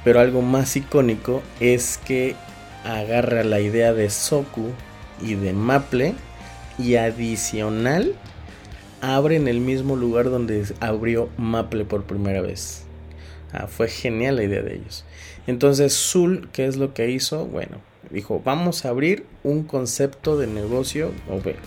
pero 0.03 0.19
algo 0.19 0.41
más 0.41 0.75
icónico 0.75 1.43
es 1.59 1.99
que 1.99 2.35
agarra 2.83 3.43
la 3.43 3.59
idea 3.59 3.93
de 3.93 4.09
Soku 4.09 4.71
y 5.21 5.35
de 5.35 5.53
Maple 5.53 6.15
y 6.79 6.95
adicional 6.95 8.15
abre 9.01 9.35
en 9.35 9.47
el 9.47 9.59
mismo 9.59 9.95
lugar 9.95 10.31
donde 10.31 10.65
abrió 10.79 11.29
Maple 11.37 11.85
por 11.85 12.05
primera 12.05 12.41
vez. 12.41 12.85
Ah, 13.53 13.67
fue 13.67 13.87
genial 13.87 14.37
la 14.37 14.43
idea 14.43 14.63
de 14.63 14.77
ellos. 14.77 15.05
Entonces 15.45 15.93
Zul, 15.93 16.49
¿qué 16.53 16.65
es 16.65 16.77
lo 16.77 16.95
que 16.95 17.11
hizo? 17.11 17.45
Bueno, 17.45 17.77
dijo, 18.09 18.41
vamos 18.43 18.83
a 18.83 18.89
abrir 18.89 19.27
un 19.43 19.61
concepto 19.63 20.39
de 20.39 20.47
negocio 20.47 21.11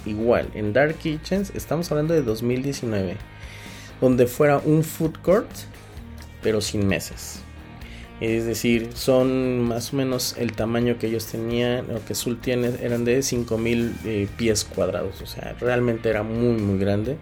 igual. 0.05 0.49
En 0.55 0.73
Dark 0.73 0.97
Kitchens 0.97 1.53
estamos 1.55 1.93
hablando 1.93 2.13
de 2.13 2.23
2019, 2.23 3.17
donde 4.01 4.27
fuera 4.27 4.59
un 4.59 4.85
food 4.85 5.17
court, 5.23 5.51
pero 6.43 6.61
sin 6.61 6.87
meses. 6.87 7.41
Es 8.21 8.47
decir, 8.47 8.91
son 8.95 9.61
más 9.63 9.93
o 9.93 9.97
menos 9.97 10.37
el 10.39 10.53
tamaño 10.53 10.99
que 10.99 11.09
ellos 11.09 11.27
tenían, 11.27 11.91
o 11.91 12.05
que 12.05 12.15
Zul 12.15 12.41
tiene, 12.41 12.71
eran 12.81 13.05
de 13.05 13.23
5000 13.23 13.95
eh, 14.05 14.29
pies 14.37 14.65
cuadrados. 14.65 15.21
O 15.21 15.27
sea, 15.27 15.57
realmente 15.61 16.09
era 16.09 16.23
muy, 16.23 16.61
muy 16.61 16.79
grande. 16.79 17.17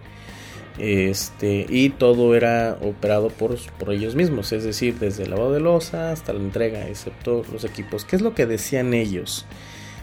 Este, 0.78 1.66
y 1.68 1.90
todo 1.90 2.34
era 2.34 2.78
operado 2.80 3.28
por, 3.28 3.58
por 3.78 3.92
ellos 3.92 4.14
mismos, 4.14 4.52
es 4.52 4.64
decir, 4.64 4.98
desde 4.98 5.24
el 5.24 5.30
lavado 5.30 5.52
de 5.52 5.60
losa 5.60 6.12
hasta 6.12 6.32
la 6.32 6.40
entrega, 6.40 6.88
excepto 6.88 7.44
los 7.52 7.64
equipos. 7.64 8.04
¿Qué 8.04 8.16
es 8.16 8.22
lo 8.22 8.34
que 8.34 8.46
decían 8.46 8.94
ellos? 8.94 9.44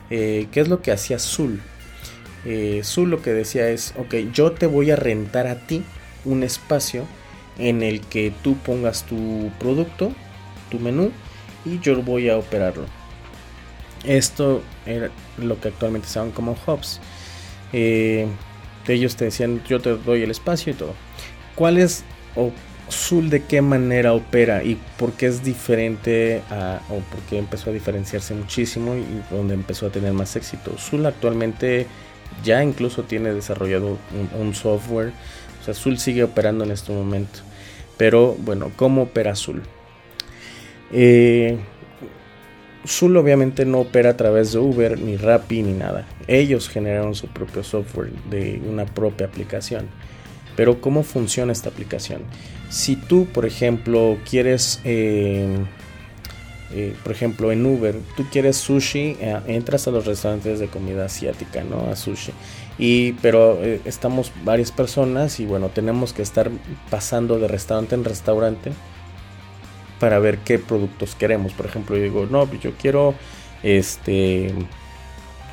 Eh, 0.09 0.47
¿Qué 0.51 0.59
es 0.59 0.67
lo 0.67 0.81
que 0.81 0.91
hacía 0.91 1.17
Zul? 1.17 1.61
Eh, 2.45 2.81
Zul 2.83 3.09
lo 3.09 3.21
que 3.21 3.33
decía 3.33 3.69
es, 3.69 3.93
ok, 3.97 4.31
yo 4.31 4.51
te 4.51 4.67
voy 4.67 4.91
a 4.91 4.95
rentar 4.95 5.47
a 5.47 5.55
ti 5.55 5.83
un 6.25 6.43
espacio 6.43 7.05
en 7.57 7.83
el 7.83 8.01
que 8.01 8.31
tú 8.43 8.55
pongas 8.57 9.03
tu 9.03 9.51
producto, 9.59 10.11
tu 10.69 10.79
menú, 10.79 11.11
y 11.65 11.79
yo 11.79 12.01
voy 12.01 12.29
a 12.29 12.37
operarlo. 12.37 12.85
Esto 14.05 14.61
era 14.85 15.09
lo 15.37 15.59
que 15.59 15.67
actualmente 15.67 16.07
se 16.07 16.19
llaman 16.19 16.31
como 16.31 16.57
hubs. 16.65 17.01
Eh, 17.73 18.27
ellos 18.87 19.15
te 19.15 19.25
decían, 19.25 19.61
yo 19.67 19.79
te 19.79 19.97
doy 19.97 20.23
el 20.23 20.31
espacio 20.31 20.71
y 20.73 20.75
todo. 20.75 20.93
¿Cuál 21.55 21.77
es 21.77 22.03
o 22.35 22.51
Zul 22.91 23.29
de 23.29 23.43
qué 23.43 23.61
manera 23.61 24.13
opera 24.13 24.63
y 24.63 24.79
por 24.97 25.11
qué 25.13 25.27
es 25.27 25.43
diferente 25.43 26.41
a, 26.49 26.81
o 26.89 26.99
por 26.99 27.19
qué 27.29 27.37
empezó 27.37 27.69
a 27.69 27.73
diferenciarse 27.73 28.33
muchísimo 28.33 28.95
y 28.95 29.05
donde 29.29 29.53
empezó 29.53 29.87
a 29.87 29.89
tener 29.91 30.13
más 30.13 30.35
éxito? 30.35 30.75
Zul 30.77 31.05
actualmente 31.05 31.85
ya 32.43 32.63
incluso 32.63 33.03
tiene 33.03 33.33
desarrollado 33.33 33.97
un, 34.37 34.55
software, 34.55 35.11
sea, 35.73 35.83
Zul 35.83 35.97
sigue 35.97 36.23
operando 36.23 36.63
en 36.63 36.71
este 36.71 36.91
momento. 36.91 37.39
Pero 37.97 38.35
bueno, 38.39 38.71
¿cómo 38.75 39.03
opera 39.03 39.35
Zul? 39.35 39.61
Eh, 40.91 41.57
Zul 42.87 43.17
obviamente 43.17 43.65
no 43.65 43.81
opera 43.81 44.11
a 44.11 44.17
través 44.17 44.53
de 44.53 44.59
Uber, 44.59 44.99
ni 44.99 45.17
Rappi, 45.17 45.61
ni 45.61 45.73
nada. 45.73 46.07
Ellos 46.27 46.69
generaron 46.69 47.13
su 47.13 47.27
propio 47.27 47.63
software 47.63 48.11
de 48.29 48.61
una 48.67 48.85
propia 48.85 49.27
aplicación. 49.27 49.87
Pero 50.55 50.81
¿cómo 50.81 51.03
funciona 51.03 51.51
esta 51.51 51.69
aplicación? 51.69 52.21
Si 52.69 52.95
tú, 52.95 53.25
por 53.25 53.45
ejemplo, 53.45 54.17
quieres, 54.29 54.81
eh, 54.83 55.57
eh, 56.71 56.95
por 57.03 57.11
ejemplo, 57.11 57.51
en 57.51 57.65
Uber, 57.65 57.95
tú 58.15 58.25
quieres 58.31 58.57
sushi, 58.57 59.17
eh, 59.19 59.39
entras 59.47 59.87
a 59.87 59.91
los 59.91 60.05
restaurantes 60.05 60.59
de 60.59 60.67
comida 60.67 61.05
asiática, 61.05 61.63
¿no? 61.63 61.89
A 61.89 61.95
sushi. 61.95 62.31
Y, 62.79 63.11
pero 63.21 63.61
estamos 63.83 64.31
varias 64.45 64.71
personas 64.71 65.41
y 65.41 65.45
bueno, 65.45 65.67
tenemos 65.67 66.13
que 66.13 66.21
estar 66.21 66.49
pasando 66.89 67.37
de 67.37 67.49
restaurante 67.49 67.93
en 67.93 68.05
restaurante 68.05 68.71
para 69.99 70.17
ver 70.19 70.39
qué 70.39 70.59
productos 70.59 71.13
queremos. 71.13 71.51
Por 71.51 71.65
ejemplo, 71.65 71.97
yo 71.97 72.03
digo, 72.03 72.27
no, 72.31 72.45
pues 72.47 72.61
yo 72.61 72.71
quiero 72.79 73.13
este 73.63 74.53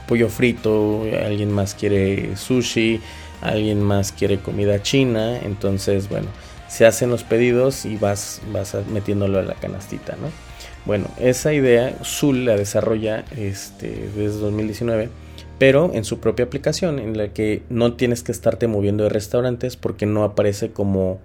pollo 0.06 0.28
frito, 0.28 1.02
alguien 1.25 1.50
más 1.50 1.75
quiere 1.75 2.37
sushi, 2.37 3.00
alguien 3.40 3.83
más 3.83 4.12
quiere 4.12 4.38
comida 4.38 4.83
china, 4.83 5.38
entonces, 5.38 6.09
bueno, 6.09 6.28
se 6.68 6.87
hacen 6.87 7.11
los 7.11 7.25
pedidos 7.25 7.85
y 7.85 7.97
vas, 7.97 8.40
vas 8.52 8.76
metiéndolo 8.92 9.38
a 9.38 9.42
la 9.42 9.54
canastita, 9.54 10.16
¿no? 10.21 10.28
Bueno, 10.85 11.09
esa 11.18 11.52
idea 11.52 11.97
Zul 12.04 12.45
la 12.45 12.56
desarrolla 12.56 13.25
este, 13.37 14.09
desde 14.14 14.38
2019, 14.38 15.11
pero 15.58 15.90
en 15.94 16.04
su 16.04 16.20
propia 16.20 16.44
aplicación, 16.44 16.99
en 16.99 17.16
la 17.16 17.32
que 17.32 17.62
no 17.69 17.95
tienes 17.95 18.23
que 18.23 18.32
estarte 18.32 18.66
moviendo 18.66 19.04
de 19.04 19.10
restaurantes 19.10 19.76
porque 19.76 20.06
no 20.06 20.25
aparece 20.25 20.71
como 20.71 21.21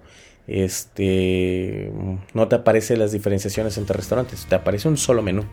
este 0.48 1.92
no 2.34 2.48
te 2.48 2.56
aparece 2.56 2.96
las 2.96 3.12
diferenciaciones 3.12 3.78
entre 3.78 3.96
restaurantes, 3.96 4.46
te 4.48 4.54
aparece 4.54 4.88
un 4.88 4.96
solo 4.96 5.22
menú 5.22 5.44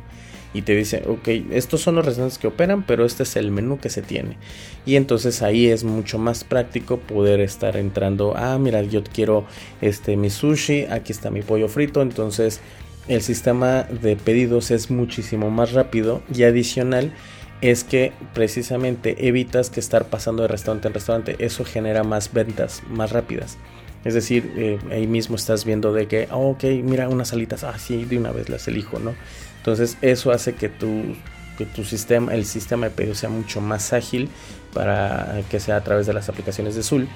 y 0.53 0.63
te 0.63 0.75
dice, 0.75 1.03
ok, 1.07 1.27
estos 1.51 1.81
son 1.81 1.95
los 1.95 2.05
restaurantes 2.05 2.39
que 2.39 2.47
operan, 2.47 2.83
pero 2.85 3.05
este 3.05 3.21
es 3.21 3.35
el 3.35 3.51
menú 3.51 3.77
que 3.77 3.91
se 3.91 4.01
tiene. 4.01 4.37
Y 4.83 4.95
entonces 4.95 5.43
ahí 5.43 5.67
es 5.67 5.83
mucho 5.83 6.17
más 6.17 6.43
práctico 6.43 6.97
poder 6.97 7.39
estar 7.39 7.77
entrando, 7.77 8.33
ah, 8.35 8.57
mira, 8.57 8.81
yo 8.81 9.03
quiero 9.03 9.45
este 9.81 10.17
mi 10.17 10.31
sushi, 10.31 10.85
aquí 10.85 11.11
está 11.11 11.29
mi 11.29 11.43
pollo 11.43 11.67
frito, 11.67 12.01
entonces 12.01 12.61
el 13.07 13.21
sistema 13.21 13.83
de 13.83 14.15
pedidos 14.15 14.71
es 14.71 14.89
muchísimo 14.89 15.49
más 15.49 15.73
rápido 15.73 16.21
y 16.33 16.43
adicional 16.43 17.13
es 17.61 17.83
que 17.83 18.13
precisamente 18.33 19.27
evitas 19.27 19.69
que 19.69 19.79
estar 19.79 20.05
pasando 20.05 20.43
de 20.43 20.47
restaurante 20.47 20.87
en 20.87 20.93
restaurante, 20.93 21.35
eso 21.39 21.65
genera 21.65 22.03
más 22.03 22.33
ventas 22.33 22.83
más 22.89 23.11
rápidas. 23.11 23.57
Es 24.05 24.13
decir, 24.13 24.53
eh, 24.55 24.79
ahí 24.91 25.07
mismo 25.07 25.35
estás 25.35 25.65
viendo 25.65 25.91
de 25.91 26.07
que, 26.07 26.29
oh, 26.31 26.51
ok, 26.51 26.63
mira 26.83 27.09
unas 27.09 27.33
alitas, 27.33 27.65
ah, 27.65 27.77
sí, 27.77 28.05
de 28.05 28.17
una 28.17 28.31
vez 28.31 28.47
las 28.47 28.67
elijo, 28.67 28.99
¿no? 28.99 29.13
Entonces 29.57 29.97
eso 30.01 30.31
hace 30.31 30.55
que 30.55 30.69
tu, 30.69 31.15
que 31.57 31.65
tu 31.65 31.83
sistema, 31.83 32.33
el 32.33 32.45
sistema 32.45 32.87
de 32.87 32.95
pedido 32.95 33.13
sea 33.13 33.29
mucho 33.29 33.59
más 33.59 33.91
ágil 33.91 34.29
para 34.73 35.41
que 35.49 35.59
sea 35.59 35.75
a 35.75 35.83
través 35.83 36.07
de 36.07 36.13
las 36.13 36.29
aplicaciones 36.29 36.75
de 36.75 36.83
Zul. 36.83 37.09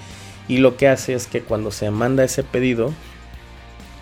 Y 0.49 0.57
lo 0.57 0.75
que 0.75 0.89
hace 0.89 1.13
es 1.13 1.27
que 1.27 1.41
cuando 1.41 1.71
se 1.71 1.89
manda 1.89 2.25
ese 2.25 2.43
pedido, 2.43 2.93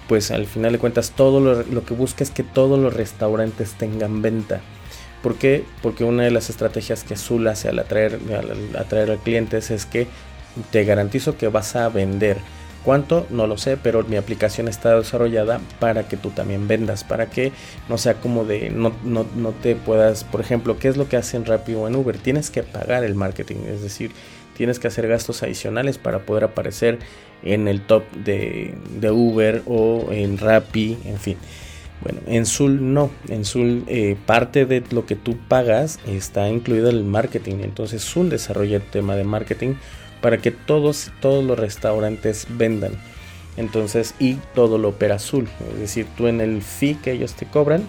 pues 0.08 0.32
al 0.32 0.48
final 0.48 0.72
de 0.72 0.80
cuentas 0.80 1.12
todo 1.12 1.40
lo, 1.40 1.86
que 1.86 1.94
busca 1.94 2.24
es 2.24 2.32
que 2.32 2.44
todos 2.44 2.80
los 2.80 2.94
restaurantes 2.94 3.74
tengan 3.74 4.22
venta. 4.22 4.62
¿Por 5.22 5.36
qué? 5.36 5.64
Porque 5.82 6.04
una 6.04 6.24
de 6.24 6.32
las 6.32 6.50
estrategias 6.50 7.04
que 7.04 7.16
Zul 7.16 7.48
hace 7.48 7.70
al 7.70 7.80
atraer, 7.80 8.20
al 8.38 8.76
atraer 8.76 9.12
a 9.12 9.18
clientes 9.18 9.72
es 9.72 9.86
que 9.86 10.08
te 10.72 10.84
garantizo 10.84 11.38
que 11.38 11.48
vas 11.48 11.76
a 11.76 11.88
vender 11.90 12.38
¿Cuánto? 12.84 13.28
No 13.30 13.46
lo 13.46 13.58
sé, 13.58 13.78
pero 13.78 14.04
mi 14.04 14.16
aplicación 14.16 14.68
está 14.68 14.98
desarrollada 14.98 15.62
para 15.80 16.08
que 16.08 16.18
tú 16.18 16.32
también 16.32 16.68
vendas, 16.68 17.04
para 17.04 17.28
que 17.28 17.52
no 17.88 18.00
sea 18.00 18.16
como 18.16 18.44
de 18.44 18.72
no, 18.72 18.92
no, 19.04 19.26
no 19.36 19.52
te 19.52 19.76
puedas, 19.76 20.24
por 20.24 20.42
ejemplo, 20.42 20.80
¿qué 20.80 20.88
es 20.88 20.98
lo 20.98 21.08
que 21.08 21.16
hacen 21.16 21.46
Rappi 21.46 21.76
o 21.76 21.88
en 21.88 21.96
Uber? 21.96 22.18
Tienes 22.18 22.50
que 22.50 22.64
pagar 22.64 23.04
el 23.04 23.14
marketing, 23.14 23.58
es 23.68 23.84
decir, 23.84 24.12
tienes 24.58 24.80
que 24.80 24.88
hacer 24.88 25.08
gastos 25.08 25.44
adicionales 25.44 26.00
para 26.00 26.20
poder 26.26 26.44
aparecer 26.44 26.98
en 27.44 27.68
el 27.68 27.82
top 27.82 28.04
de, 28.14 28.74
de 29.00 29.12
Uber 29.12 29.62
o 29.68 30.08
en 30.12 30.40
Rappi, 30.40 30.98
en 31.06 31.20
fin. 31.20 31.38
Bueno, 32.02 32.20
en 32.26 32.46
Zul 32.46 32.94
no, 32.94 33.12
en 33.28 33.46
Zul 33.46 33.84
eh, 33.88 34.18
parte 34.26 34.66
de 34.66 34.84
lo 34.92 35.06
que 35.06 35.16
tú 35.16 35.38
pagas 35.48 36.00
está 36.08 36.50
incluido 36.50 36.90
el 36.90 37.04
marketing, 37.04 37.58
entonces 37.62 38.04
Zul 38.04 38.30
desarrolla 38.30 38.78
el 38.78 38.84
tema 38.84 39.16
de 39.16 39.24
marketing 39.24 39.76
para 40.22 40.40
que 40.40 40.52
todos, 40.52 41.12
todos 41.20 41.44
los 41.44 41.58
restaurantes 41.58 42.48
vendan. 42.50 42.94
Entonces, 43.58 44.16
y 44.18 44.36
todo 44.56 44.78
lo 44.78 44.90
opera 44.90 45.16
azul. 45.16 45.48
Es 45.74 45.80
decir, 45.80 46.08
tú 46.16 46.28
en 46.28 46.40
el 46.40 46.62
fee 46.62 46.96
que 46.96 47.12
ellos 47.12 47.34
te 47.34 47.46
cobran, 47.46 47.84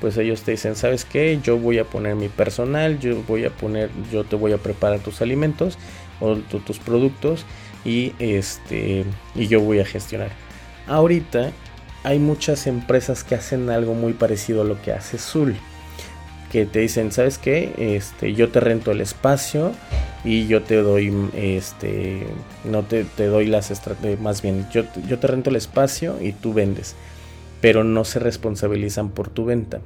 pues 0.00 0.16
ellos 0.18 0.42
te 0.42 0.50
dicen, 0.50 0.76
¿sabes 0.76 1.04
qué? 1.04 1.40
Yo 1.42 1.58
voy 1.58 1.78
a 1.78 1.84
poner 1.84 2.16
mi 2.16 2.28
personal, 2.28 2.98
yo 2.98 3.22
voy 3.26 3.44
a 3.44 3.50
poner, 3.50 3.90
yo 4.12 4.24
te 4.24 4.36
voy 4.36 4.52
a 4.52 4.58
preparar 4.58 5.00
tus 5.00 5.22
alimentos 5.22 5.78
o 6.20 6.36
tus 6.36 6.78
productos 6.78 7.44
y 7.84 8.12
este 8.18 9.04
y 9.34 9.46
yo 9.46 9.60
voy 9.60 9.80
a 9.80 9.86
gestionar. 9.86 10.30
Ahorita 10.86 11.52
hay 12.06 12.20
muchas 12.20 12.68
empresas 12.68 13.24
que 13.24 13.34
hacen 13.34 13.68
algo 13.68 13.92
muy 13.94 14.12
parecido 14.12 14.62
a 14.62 14.64
lo 14.64 14.80
que 14.80 14.92
hace 14.92 15.18
Zul 15.18 15.56
que 16.52 16.64
te 16.64 16.78
dicen, 16.78 17.10
¿sabes 17.10 17.36
qué? 17.36 17.72
Este, 17.96 18.32
yo 18.32 18.50
te 18.50 18.60
rento 18.60 18.92
el 18.92 19.00
espacio 19.00 19.72
y 20.24 20.46
yo 20.46 20.62
te 20.62 20.76
doy, 20.76 21.12
este, 21.34 22.24
no 22.64 22.84
te, 22.84 23.02
te 23.02 23.26
doy 23.26 23.46
las 23.46 23.72
estrategias, 23.72 24.20
más 24.20 24.40
bien, 24.40 24.68
yo, 24.70 24.84
yo 25.08 25.18
te 25.18 25.26
rento 25.26 25.50
el 25.50 25.56
espacio 25.56 26.16
y 26.22 26.32
tú 26.32 26.54
vendes, 26.54 26.94
pero 27.60 27.82
no 27.82 28.04
se 28.04 28.20
responsabilizan 28.20 29.10
por 29.10 29.28
tu 29.28 29.44
venta. 29.44 29.80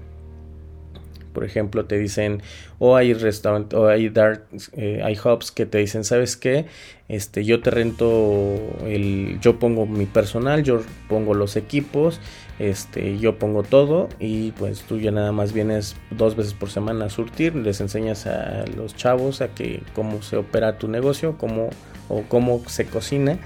Por 1.32 1.44
ejemplo, 1.44 1.84
te 1.84 1.98
dicen, 1.98 2.42
o 2.78 2.96
hay 2.96 3.14
restaurantes, 3.14 3.78
o 3.78 3.88
hay 3.88 4.08
dark, 4.08 4.44
eh, 4.72 5.00
hay 5.04 5.16
hubs 5.18 5.50
que 5.50 5.66
te 5.66 5.78
dicen, 5.78 6.04
¿sabes 6.04 6.36
qué? 6.36 6.66
Este, 7.08 7.44
yo 7.44 7.60
te 7.60 7.70
rento 7.70 8.58
el, 8.86 9.38
yo 9.40 9.58
pongo 9.58 9.86
mi 9.86 10.06
personal, 10.06 10.62
yo 10.62 10.82
pongo 11.08 11.34
los 11.34 11.56
equipos, 11.56 12.20
este, 12.58 13.18
yo 13.18 13.38
pongo 13.38 13.62
todo 13.62 14.08
y 14.20 14.52
pues 14.52 14.82
tú 14.82 14.98
ya 14.98 15.10
nada 15.10 15.32
más 15.32 15.52
vienes 15.52 15.96
dos 16.10 16.36
veces 16.36 16.54
por 16.54 16.70
semana 16.70 17.06
a 17.06 17.10
surtir, 17.10 17.56
les 17.56 17.80
enseñas 17.80 18.26
a 18.26 18.64
los 18.76 18.94
chavos 18.94 19.40
a 19.40 19.48
que 19.48 19.82
cómo 19.94 20.22
se 20.22 20.36
opera 20.36 20.78
tu 20.78 20.86
negocio, 20.86 21.36
cómo 21.36 21.70
o 22.08 22.22
cómo 22.28 22.62
se 22.68 22.86
cocina 22.86 23.38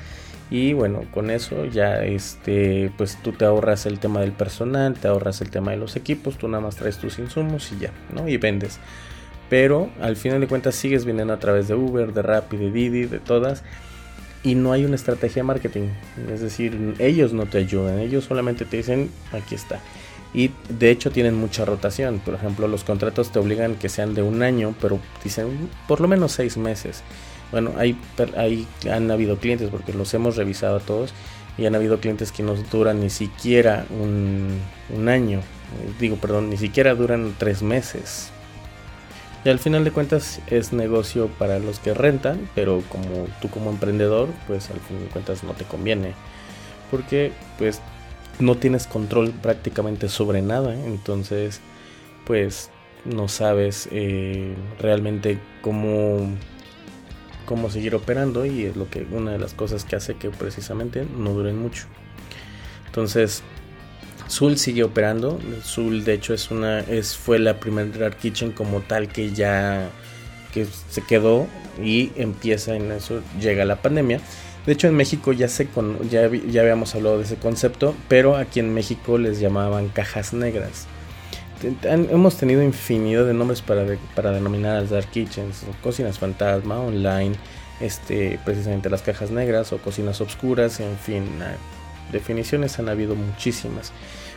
y 0.50 0.72
bueno, 0.72 1.02
con 1.12 1.30
eso 1.30 1.64
ya 1.66 2.04
este, 2.04 2.92
pues 2.96 3.18
tú 3.22 3.32
te 3.32 3.44
ahorras 3.44 3.86
el 3.86 3.98
tema 3.98 4.20
del 4.20 4.32
personal, 4.32 4.94
te 4.94 5.08
ahorras 5.08 5.40
el 5.40 5.50
tema 5.50 5.72
de 5.72 5.78
los 5.78 5.96
equipos, 5.96 6.38
tú 6.38 6.48
nada 6.48 6.62
más 6.62 6.76
traes 6.76 6.98
tus 6.98 7.18
insumos 7.18 7.72
y 7.72 7.78
ya, 7.80 7.92
¿no? 8.12 8.28
Y 8.28 8.36
vendes. 8.36 8.78
pero 9.48 9.90
al 10.00 10.16
final 10.16 10.40
de 10.40 10.48
cuentas 10.48 10.74
sigues 10.74 11.04
vendiendo 11.04 11.34
a 11.34 11.38
través 11.38 11.68
de 11.68 11.74
Uber, 11.74 12.12
de 12.12 12.22
Rappi, 12.22 12.56
de 12.56 12.70
Didi, 12.70 13.06
de 13.06 13.18
todas 13.20 13.62
y 14.44 14.54
no 14.54 14.72
hay 14.72 14.84
una 14.84 14.94
estrategia 14.94 15.40
de 15.40 15.44
marketing. 15.44 15.88
Es 16.32 16.40
decir, 16.40 16.94
ellos 16.98 17.32
no 17.32 17.46
te 17.46 17.58
ayudan, 17.58 17.98
ellos 17.98 18.24
solamente 18.24 18.64
te 18.66 18.76
dicen, 18.76 19.10
aquí 19.32 19.54
está. 19.54 19.80
Y 20.34 20.50
de 20.68 20.90
hecho 20.90 21.10
tienen 21.10 21.34
mucha 21.34 21.64
rotación. 21.64 22.18
Por 22.18 22.34
ejemplo, 22.34 22.68
los 22.68 22.84
contratos 22.84 23.32
te 23.32 23.38
obligan 23.38 23.76
que 23.76 23.88
sean 23.88 24.14
de 24.14 24.22
un 24.22 24.42
año, 24.42 24.74
pero 24.80 24.98
dicen 25.22 25.70
por 25.88 26.00
lo 26.00 26.08
menos 26.08 26.32
seis 26.32 26.56
meses. 26.56 27.02
Bueno, 27.50 27.72
hay, 27.76 27.96
hay, 28.36 28.66
han 28.90 29.10
habido 29.10 29.38
clientes, 29.38 29.68
porque 29.70 29.92
los 29.92 30.12
hemos 30.14 30.36
revisado 30.36 30.76
a 30.76 30.80
todos, 30.80 31.14
y 31.56 31.66
han 31.66 31.74
habido 31.74 32.00
clientes 32.00 32.32
que 32.32 32.42
no 32.42 32.54
duran 32.54 33.00
ni 33.00 33.10
siquiera 33.10 33.86
un, 33.90 34.60
año. 35.08 35.40
Digo, 36.00 36.16
perdón, 36.16 36.50
ni 36.50 36.56
siquiera 36.56 36.94
duran 36.94 37.34
tres 37.38 37.62
meses. 37.62 38.30
Y 39.44 39.50
al 39.50 39.58
final 39.58 39.84
de 39.84 39.90
cuentas 39.90 40.40
es 40.46 40.72
negocio 40.72 41.28
para 41.38 41.58
los 41.58 41.78
que 41.78 41.92
rentan, 41.94 42.48
pero 42.54 42.82
como 42.88 43.28
tú 43.42 43.50
como 43.50 43.70
emprendedor, 43.70 44.28
pues 44.46 44.70
al 44.70 44.80
fin 44.80 45.00
de 45.00 45.06
cuentas 45.06 45.44
no 45.44 45.52
te 45.52 45.64
conviene. 45.64 46.12
Porque 46.90 47.32
pues 47.58 47.80
no 48.38 48.56
tienes 48.56 48.86
control 48.86 49.30
prácticamente 49.30 50.08
sobre 50.08 50.40
nada. 50.42 50.74
Entonces 50.74 51.60
pues 52.24 52.70
no 53.04 53.28
sabes 53.28 53.88
eh, 53.92 54.54
realmente 54.80 55.38
cómo, 55.60 56.30
cómo 57.44 57.70
seguir 57.70 57.94
operando 57.94 58.46
y 58.46 58.64
es 58.64 58.76
lo 58.76 58.88
que 58.88 59.06
una 59.10 59.32
de 59.32 59.38
las 59.38 59.54
cosas 59.54 59.84
que 59.84 59.96
hace 59.96 60.14
que 60.16 60.30
precisamente 60.30 61.06
no 61.16 61.30
duren 61.30 61.58
mucho. 61.58 61.86
Entonces 62.86 63.42
Zul 64.30 64.58
sigue 64.58 64.84
operando. 64.84 65.38
Zul 65.62 66.04
de 66.04 66.14
hecho 66.14 66.34
es 66.34 66.50
una 66.50 66.80
es 66.80 67.16
fue 67.16 67.38
la 67.38 67.60
primera 67.60 67.88
Dark 67.98 68.18
Kitchen 68.18 68.52
como 68.52 68.80
tal 68.80 69.08
que 69.08 69.32
ya 69.32 69.90
que 70.52 70.66
se 70.88 71.02
quedó 71.02 71.46
y 71.82 72.12
empieza 72.16 72.76
en 72.76 72.92
eso 72.92 73.22
llega 73.40 73.64
la 73.64 73.82
pandemia. 73.82 74.20
De 74.66 74.72
hecho 74.72 74.88
en 74.88 74.94
México 74.94 75.32
ya 75.32 75.48
se 75.48 75.66
con, 75.66 76.08
ya, 76.08 76.30
ya 76.30 76.62
habíamos 76.62 76.94
hablado 76.94 77.18
de 77.18 77.24
ese 77.24 77.36
concepto, 77.36 77.94
pero 78.08 78.36
aquí 78.36 78.60
en 78.60 78.72
México 78.72 79.18
les 79.18 79.38
llamaban 79.38 79.88
cajas 79.88 80.32
negras. 80.32 80.86
Hemos 81.82 82.36
tenido 82.36 82.62
infinidad 82.62 83.24
de 83.24 83.34
nombres 83.34 83.62
para, 83.62 83.84
para 84.14 84.30
denominar 84.30 84.82
las 84.82 84.90
dark 84.90 85.10
kitchens, 85.10 85.64
cocinas 85.82 86.18
fantasma, 86.18 86.78
online, 86.78 87.34
este, 87.80 88.38
precisamente 88.44 88.90
las 88.90 89.02
cajas 89.02 89.30
negras 89.30 89.72
o 89.72 89.78
cocinas 89.78 90.20
obscuras, 90.20 90.80
en 90.80 90.96
fin, 90.98 91.24
definiciones 92.12 92.78
han 92.78 92.88
habido 92.88 93.14
muchísimas. 93.14 93.92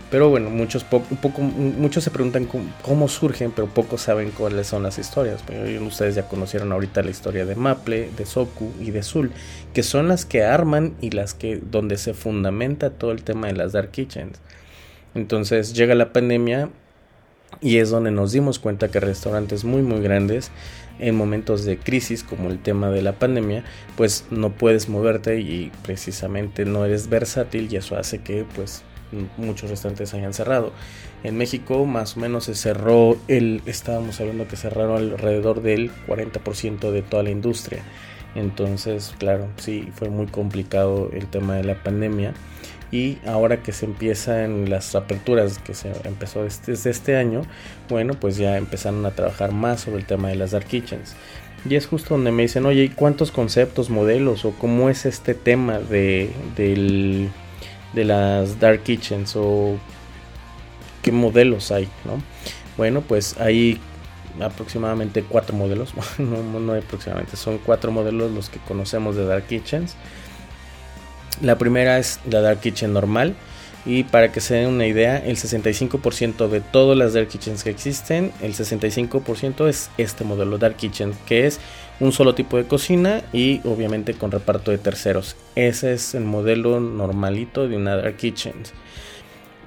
Pero 0.10 0.30
bueno, 0.30 0.50
muchos, 0.50 0.86
poco, 0.86 1.42
muchos 1.42 2.06
se 2.06 2.12
preguntan 2.12 2.48
cómo, 2.82 3.10
surgen, 3.10 3.52
pero 3.52 3.68
pocos 3.68 4.02
saben 4.02 4.32
cuáles 4.32 4.68
son 4.68 4.84
las 4.84 4.98
historias. 4.98 5.44
Ustedes 5.82 6.16
ya 6.16 6.30
conocieron 6.30 6.72
ahorita 6.72 7.04
la 7.04 7.12
historia 7.12 7.46
de 7.46 7.56
Maple, 7.56 8.12
de 8.16 8.26
Soku 8.26 8.72
y 8.80 8.92
de 8.92 9.04
Zul, 9.04 9.32
que 9.74 9.84
son 9.84 10.08
las 10.08 10.26
que 10.26 10.46
arman 10.46 10.96
y 11.02 11.10
las 11.10 11.34
que 11.34 11.58
donde 11.58 11.98
se 11.98 12.13
fundamenta 12.13 12.92
todo 12.92 13.12
el 13.12 13.24
tema 13.24 13.48
de 13.48 13.54
las 13.54 13.74
dark 13.74 13.92
kitchens. 13.92 14.40
Entonces 15.13 15.74
llega 15.74 15.94
la 15.94 16.13
pandemia 16.13 16.70
y 17.62 17.78
es 17.78 17.90
donde 17.90 18.12
nos 18.12 18.32
dimos 18.32 18.60
cuenta 18.60 18.90
que 18.90 19.00
restaurantes 19.00 19.64
muy 19.64 19.82
muy 19.82 20.02
grandes 20.02 20.52
en 21.00 21.16
momentos 21.16 21.64
de 21.66 21.78
crisis 21.78 22.24
como 22.24 22.50
el 22.50 22.60
tema 22.60 22.90
de 22.90 23.02
la 23.02 23.14
pandemia, 23.14 23.64
pues 23.96 24.26
no 24.32 24.52
puedes 24.52 24.90
moverte 24.90 25.40
y 25.40 25.72
precisamente 25.84 26.66
no 26.66 26.86
eres 26.86 27.08
versátil 27.10 27.68
y 27.72 27.76
eso 27.76 27.98
hace 27.98 28.20
que 28.20 28.46
pues 28.56 28.84
muchos 29.38 29.70
restaurantes 29.70 30.14
hayan 30.14 30.34
cerrado. 30.34 30.74
En 31.24 31.38
México 31.38 31.86
más 31.86 32.18
o 32.18 32.20
menos 32.20 32.46
se 32.46 32.56
cerró 32.56 33.18
el, 33.28 33.62
estábamos 33.66 34.20
hablando 34.20 34.48
que 34.48 34.56
cerraron 34.56 34.98
alrededor 34.98 35.62
del 35.62 35.92
40% 36.08 36.92
de 36.92 37.02
toda 37.02 37.24
la 37.24 37.30
industria. 37.30 37.84
Entonces, 38.36 39.16
claro, 39.18 39.48
sí, 39.58 39.90
fue 39.96 40.10
muy 40.10 40.28
complicado 40.28 41.10
el 41.14 41.26
tema 41.28 41.56
de 41.56 41.64
la 41.64 41.82
pandemia. 41.82 42.34
Y 42.91 43.17
ahora 43.26 43.62
que 43.62 43.73
se 43.73 43.86
empiezan 43.86 44.69
las 44.69 44.95
aperturas, 44.95 45.60
que 45.60 45.73
se 45.73 45.91
empezó 46.06 46.43
desde 46.43 46.89
este 46.89 47.17
año, 47.17 47.41
bueno, 47.89 48.13
pues 48.13 48.38
ya 48.38 48.58
empezaron 48.58 49.06
a 49.06 49.12
trabajar 49.12 49.52
más 49.52 49.82
sobre 49.82 49.97
el 50.00 50.06
tema 50.06 50.30
de 50.30 50.36
las 50.36 50.52
dark 50.52 50.65
kitchens. 50.65 51.15
Y 51.69 51.76
es 51.76 51.88
justo 51.88 52.13
donde 52.13 52.32
me 52.32 52.43
dicen, 52.43 52.65
oye, 52.65 52.91
¿cuántos 52.95 53.32
conceptos, 53.32 53.89
modelos 53.89 54.45
o 54.45 54.52
cómo 54.52 54.89
es 54.89 55.06
este 55.06 55.34
tema 55.34 55.80
de, 55.80 56.30
del, 56.56 57.30
de 57.93 58.06
las 58.06 58.60
dark 58.60 58.84
kitchens 58.84 59.36
o 59.36 59.78
qué 61.02 61.12
modelos 61.12 61.71
hay, 61.71 61.89
¿no? 62.06 62.21
Bueno, 62.78 63.02
pues 63.02 63.38
hay 63.39 63.82
aproximadamente 64.39 65.23
cuatro 65.23 65.56
modelos, 65.56 65.93
no, 66.19 66.60
no 66.60 66.73
aproximadamente, 66.73 67.36
son 67.36 67.58
cuatro 67.58 67.91
modelos 67.91 68.32
los 68.32 68.50
que 68.50 68.60
conocemos 68.60 69.15
de 69.15 69.26
dark 69.26 69.47
kitchens. 69.47 69.95
La 71.41 71.58
primera 71.58 72.00
es 72.00 72.19
la 72.30 72.41
dark 72.41 72.62
kitchen 72.62 72.93
normal, 72.93 73.36
y 73.88 74.04
para 74.04 74.34
que 74.34 74.41
se 74.41 74.56
den 74.56 74.67
una 74.67 74.86
idea, 74.86 75.17
el 75.17 75.38
65% 75.38 76.50
de 76.50 76.60
todas 76.60 76.97
las 76.97 77.13
Dark 77.13 77.30
Kitchens 77.30 77.63
que 77.63 77.69
existen, 77.69 78.34
el 78.41 78.54
65% 78.54 79.65
es 79.69 79.89
este 79.97 80.26
modelo 80.26 80.58
Dark 80.58 80.76
Kitchen, 80.76 81.13
que 81.26 81.47
es 81.47 81.62
un 82.02 82.12
solo 82.12 82.36
tipo 82.36 82.58
de 82.58 82.65
cocina 82.65 83.23
y 83.32 83.62
obviamente 83.63 84.13
con 84.13 84.32
reparto 84.32 84.71
de 84.71 84.78
terceros. 84.78 85.38
Ese 85.56 85.93
es 85.93 86.15
el 86.15 86.26
modelo 86.26 86.82
normalito 86.82 87.69
de 87.69 87.78
una 87.78 87.95
Dark 87.95 88.17
Kitchen. 88.17 88.56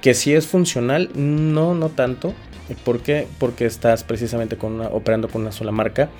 Que 0.02 0.12
si 0.12 0.34
es 0.34 0.46
funcional, 0.46 1.08
no, 1.14 1.74
no 1.74 1.88
tanto. 1.88 2.34
¿Por 2.84 3.00
qué? 3.00 3.26
Porque 3.38 3.64
estás 3.64 4.04
precisamente 4.04 4.58
con 4.58 4.82
operando 4.82 5.28
con 5.28 5.42
una 5.42 5.52
sola 5.52 5.72
marca. 5.72 6.10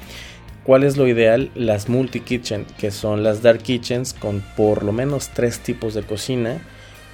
¿Cuál 0.64 0.85
es 0.85 0.96
lo 0.96 1.09
ideal? 1.09 1.51
Las 1.55 1.88
multi 1.88 2.20
kitchen, 2.20 2.66
que 2.79 2.90
son 2.90 3.23
las 3.23 3.42
dark 3.42 3.62
kitchens 3.62 4.12
con 4.12 4.42
por 4.57 4.83
lo 4.83 4.92
menos 4.92 5.31
tres 5.31 5.61
tipos 5.61 5.94
de 5.94 6.03
cocina 6.03 6.61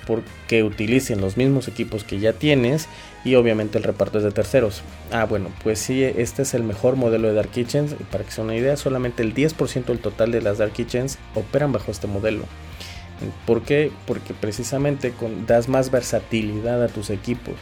porque 0.06 0.62
utilicen 0.62 1.20
los 1.20 1.36
mismos 1.36 1.68
equipos 1.68 2.04
que 2.04 2.18
ya 2.18 2.32
tienes 2.32 2.88
y 3.24 3.34
obviamente 3.34 3.78
el 3.78 3.84
reparto 3.84 4.18
es 4.18 4.24
de 4.24 4.30
terceros. 4.30 4.82
Ah, 5.10 5.24
bueno, 5.24 5.50
pues 5.62 5.80
sí, 5.80 6.02
este 6.02 6.42
es 6.42 6.54
el 6.54 6.62
mejor 6.62 6.96
modelo 6.96 7.28
de 7.28 7.34
Dark 7.34 7.50
Kitchens. 7.50 7.94
Para 8.10 8.24
que 8.24 8.30
sea 8.30 8.44
una 8.44 8.54
idea, 8.54 8.76
solamente 8.76 9.22
el 9.22 9.34
10% 9.34 9.84
del 9.86 9.98
total 9.98 10.30
de 10.30 10.42
las 10.42 10.58
Dark 10.58 10.72
Kitchens 10.72 11.18
operan 11.34 11.72
bajo 11.72 11.90
este 11.90 12.06
modelo. 12.06 12.44
¿Por 13.46 13.62
qué? 13.62 13.90
Porque 14.06 14.34
precisamente 14.34 15.12
das 15.46 15.68
más 15.68 15.90
versatilidad 15.90 16.82
a 16.82 16.88
tus 16.88 17.10
equipos. 17.10 17.54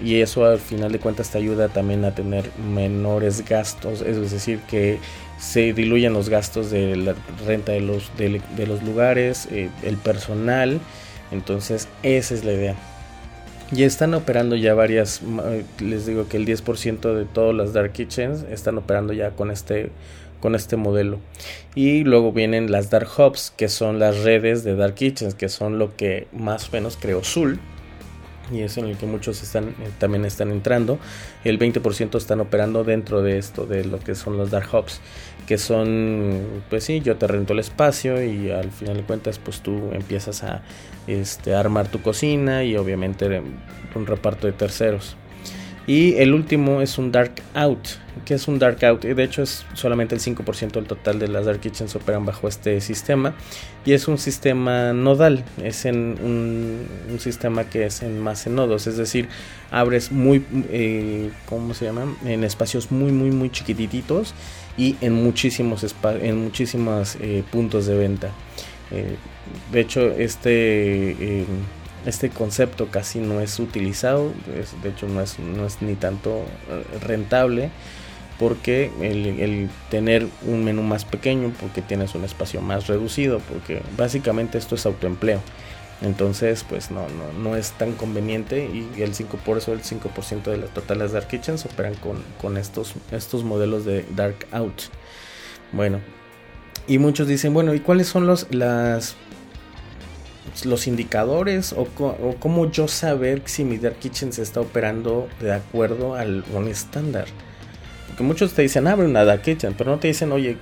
Y 0.00 0.20
eso 0.20 0.44
al 0.44 0.58
final 0.58 0.92
de 0.92 1.00
cuentas 1.00 1.30
te 1.30 1.38
ayuda 1.38 1.68
también 1.68 2.04
a 2.04 2.14
tener 2.14 2.50
menores 2.72 3.44
gastos. 3.44 4.00
Es 4.02 4.30
decir, 4.30 4.60
que 4.68 4.98
se 5.38 5.72
diluyen 5.72 6.12
los 6.12 6.28
gastos 6.28 6.70
de 6.70 6.96
la 6.96 7.14
renta 7.46 7.72
de 7.72 7.80
los, 7.80 8.10
de, 8.16 8.66
los 8.66 8.82
lugares, 8.82 9.48
eh, 9.50 9.70
el 9.82 9.96
personal 9.96 10.80
entonces, 11.30 11.88
esa 12.02 12.34
es 12.34 12.44
la 12.44 12.52
idea. 12.52 12.74
Y 13.70 13.82
están 13.82 14.14
operando 14.14 14.56
ya 14.56 14.72
varias, 14.74 15.20
les 15.78 16.06
digo 16.06 16.26
que 16.28 16.38
el 16.38 16.46
10% 16.46 17.14
de 17.14 17.26
todas 17.26 17.54
las 17.54 17.74
dark 17.74 17.92
kitchens 17.92 18.44
están 18.50 18.78
operando 18.78 19.12
ya 19.12 19.30
con 19.30 19.50
este 19.50 19.90
con 20.40 20.54
este 20.54 20.76
modelo. 20.76 21.18
Y 21.74 22.04
luego 22.04 22.32
vienen 22.32 22.70
las 22.70 22.90
dark 22.90 23.08
hubs, 23.18 23.52
que 23.56 23.68
son 23.68 23.98
las 23.98 24.22
redes 24.22 24.62
de 24.62 24.76
dark 24.76 24.94
kitchens, 24.94 25.34
que 25.34 25.48
son 25.48 25.80
lo 25.80 25.96
que 25.96 26.28
más 26.32 26.68
o 26.68 26.72
menos 26.72 26.96
creó 26.96 27.24
Zul 27.24 27.58
y 28.52 28.62
es 28.62 28.76
en 28.78 28.86
el 28.86 28.96
que 28.96 29.06
muchos 29.06 29.42
están 29.42 29.68
eh, 29.68 29.90
también 29.98 30.24
están 30.24 30.50
entrando. 30.50 30.98
El 31.44 31.58
20% 31.58 32.16
están 32.16 32.40
operando 32.40 32.84
dentro 32.84 33.22
de 33.22 33.38
esto, 33.38 33.66
de 33.66 33.84
lo 33.84 33.98
que 33.98 34.14
son 34.14 34.36
los 34.36 34.50
dark 34.50 34.68
hubs, 34.72 35.00
que 35.46 35.58
son, 35.58 36.62
pues 36.70 36.84
sí, 36.84 37.00
yo 37.00 37.16
te 37.16 37.26
rento 37.26 37.52
el 37.52 37.58
espacio 37.58 38.22
y 38.22 38.50
al 38.50 38.70
final 38.70 38.96
de 38.96 39.02
cuentas, 39.02 39.38
pues 39.38 39.60
tú 39.60 39.90
empiezas 39.92 40.42
a 40.44 40.62
este, 41.06 41.54
armar 41.54 41.88
tu 41.88 42.02
cocina 42.02 42.64
y 42.64 42.76
obviamente 42.76 43.42
un 43.94 44.06
reparto 44.06 44.46
de 44.46 44.52
terceros. 44.52 45.16
Y 45.88 46.16
el 46.16 46.34
último 46.34 46.82
es 46.82 46.98
un 46.98 47.10
Dark 47.10 47.42
Out. 47.54 47.88
que 48.26 48.34
es 48.34 48.46
un 48.46 48.58
Dark 48.58 48.84
Out? 48.84 49.04
De 49.04 49.24
hecho, 49.24 49.42
es 49.42 49.64
solamente 49.72 50.14
el 50.14 50.20
5% 50.20 50.72
del 50.72 50.84
total 50.84 51.18
de 51.18 51.28
las 51.28 51.46
Dark 51.46 51.60
Kitchens 51.60 51.96
operan 51.96 52.26
bajo 52.26 52.46
este 52.46 52.82
sistema. 52.82 53.34
Y 53.86 53.94
es 53.94 54.06
un 54.06 54.18
sistema 54.18 54.92
nodal. 54.92 55.46
Es 55.64 55.86
en 55.86 56.18
un, 56.22 57.18
sistema 57.18 57.64
que 57.64 57.86
es 57.86 58.02
en 58.02 58.20
más 58.20 58.46
en 58.46 58.56
nodos. 58.56 58.86
Es 58.86 58.98
decir, 58.98 59.30
abres 59.70 60.12
muy, 60.12 60.44
eh, 60.68 61.30
¿cómo 61.46 61.72
se 61.72 61.86
llama? 61.86 62.14
En 62.26 62.44
espacios 62.44 62.90
muy, 62.92 63.10
muy, 63.10 63.30
muy 63.30 63.48
chiquititos 63.48 64.34
y 64.76 64.94
en 65.00 65.14
muchísimos, 65.14 65.86
en 66.20 66.44
muchísimos 66.44 67.16
eh, 67.22 67.42
puntos 67.50 67.86
de 67.86 67.96
venta. 67.96 68.30
Eh, 68.90 69.16
de 69.72 69.80
hecho, 69.80 70.02
este 70.10 71.46
este 72.06 72.30
concepto 72.30 72.88
casi 72.90 73.18
no 73.18 73.40
es 73.40 73.58
utilizado, 73.58 74.32
de 74.82 74.88
hecho 74.88 75.08
no 75.08 75.20
es, 75.20 75.38
no 75.38 75.66
es 75.66 75.82
ni 75.82 75.94
tanto 75.94 76.44
eh, 76.70 76.98
rentable 77.00 77.70
porque 78.38 78.92
el, 79.00 79.68
tener 79.90 80.26
un 80.46 80.64
menú 80.64 80.82
más 80.82 81.04
pequeño, 81.04 81.52
porque 81.60 81.82
tienes 81.82 82.14
un 82.14 82.24
espacio 82.24 82.60
más 82.60 82.86
reducido, 82.86 83.40
porque 83.40 83.82
básicamente 83.96 84.58
esto 84.58 84.76
es 84.76 84.86
autoempleo. 84.86 85.40
Entonces, 86.00 86.64
pues 86.68 86.92
no, 86.92 87.08
no, 87.08 87.32
no 87.36 87.56
es 87.56 87.72
tan 87.72 87.92
conveniente 87.94 88.70
y 88.72 89.02
el 89.02 89.16
5 89.16 89.38
por 89.44 89.58
eso 89.58 89.72
el 89.72 89.82
5% 89.82 90.44
de 90.44 90.56
las 90.56 90.70
totales 90.70 91.10
Dark 91.10 91.26
Kitchens 91.26 91.66
operan 91.66 91.96
con, 91.96 92.22
con 92.40 92.56
estos, 92.56 92.94
estos 93.10 93.42
modelos 93.42 93.84
de 93.84 94.04
Dark 94.14 94.46
Out. 94.52 94.82
Bueno, 95.72 96.00
y 96.86 96.98
muchos 96.98 97.26
dicen, 97.26 97.52
bueno, 97.52 97.74
¿y 97.74 97.80
cuáles 97.80 98.06
son 98.06 98.28
los, 98.28 98.46
las, 98.54 99.16
los 100.64 100.86
indicadores 100.86 101.72
o, 101.72 101.86
cómo 102.38 102.70
yo 102.70 102.88
saber 102.88 103.42
si 103.46 103.64
mi 103.64 103.78
Dark 103.78 103.98
Kitchen 103.98 104.32
se 104.32 104.42
está 104.42 104.60
operando 104.60 105.28
de 105.40 105.52
acuerdo 105.52 106.14
al 106.14 106.44
un 106.54 106.68
estándar? 106.68 107.26
Porque 108.08 108.22
muchos 108.22 108.52
te 108.54 108.62
dicen, 108.62 108.86
abre 108.86 109.06
una 109.06 109.24
Dark 109.24 109.42
Kitchen, 109.42 109.74
pero 109.76 109.90
no 109.90 109.98
te 109.98 110.08
dicen, 110.08 110.32
oye, 110.32 110.56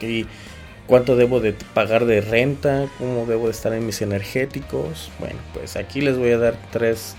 cuánto 0.87 1.17
debo 1.17 1.41
de 1.41 1.55
pagar 1.75 2.07
de 2.07 2.21
renta, 2.21 2.87
cómo 2.99 3.27
debo 3.27 3.47
de 3.47 3.53
estar 3.53 3.73
en 3.73 3.87
mis 3.87 4.03
energéticos. 4.03 5.11
Bueno, 5.19 5.39
pues 5.55 5.77
aquí 5.77 6.01
les 6.01 6.19
voy 6.19 6.31
a 6.31 6.39
dar 6.39 6.57
tres, 6.71 7.15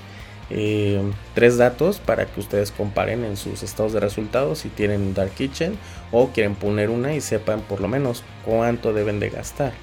eh, 0.50 1.02
tres 1.34 1.58
datos 1.58 2.00
para 2.00 2.26
que 2.26 2.40
ustedes 2.40 2.72
comparen 2.72 3.24
en 3.24 3.38
sus 3.38 3.63
estados 3.63 3.94
de 3.94 4.00
resultados 4.00 4.60
si 4.60 4.70
tienen 4.70 5.13
Dark 5.13 5.32
Kitchen 5.32 5.78
o 6.12 6.30
quieren 6.30 6.56
poner 6.56 6.90
una 6.90 7.13
y 7.13 7.22
sepan 7.22 7.62
por 7.62 7.82
lo 7.82 7.88
menos 7.88 8.24
cuánto 8.46 8.94
deben 8.94 9.20
de 9.20 9.30
gastar. 9.30 9.74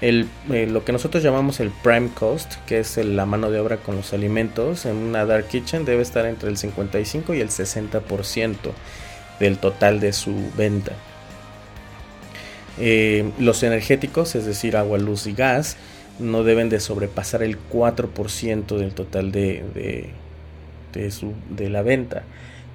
Eh, 0.00 0.26
lo 0.70 0.84
que 0.84 0.92
nosotros 0.92 1.22
llamamos 1.24 1.58
el 1.58 1.70
prime 1.70 2.10
cost, 2.14 2.54
que 2.66 2.78
es 2.78 2.96
la 2.98 3.26
mano 3.26 3.50
de 3.50 3.58
obra 3.58 3.78
con 3.78 3.96
los 3.96 4.12
alimentos, 4.12 4.86
en 4.86 4.96
una 4.96 5.26
dark 5.26 5.48
kitchen 5.48 5.84
debe 5.84 6.02
estar 6.02 6.24
entre 6.26 6.50
el 6.50 6.56
55 6.56 7.34
y 7.34 7.40
el 7.40 7.48
60% 7.48 8.56
del 9.40 9.58
total 9.58 9.98
de 9.98 10.12
su 10.12 10.34
venta. 10.56 10.92
Eh, 12.78 13.32
los 13.40 13.64
energéticos, 13.64 14.36
es 14.36 14.46
decir, 14.46 14.76
agua, 14.76 14.98
luz 14.98 15.26
y 15.26 15.32
gas, 15.32 15.76
no 16.20 16.44
deben 16.44 16.68
de 16.68 16.78
sobrepasar 16.78 17.42
el 17.42 17.58
4% 17.68 18.76
del 18.76 18.94
total 18.94 19.32
de, 19.32 20.12
de, 20.92 21.10
su, 21.10 21.32
de 21.50 21.70
la 21.70 21.82
venta. 21.82 22.22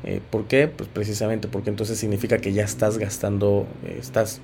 Eh, 0.04 0.20
¿Por 0.30 0.46
qué? 0.48 0.68
Pues 0.68 0.90
precisamente 0.92 1.48
porque 1.48 1.70
entonces 1.70 1.98
significa 1.98 2.40
que 2.40 2.52
ya 2.52 2.66
estás 2.66 2.98
gastando, 2.98 3.66
estás 3.98 4.42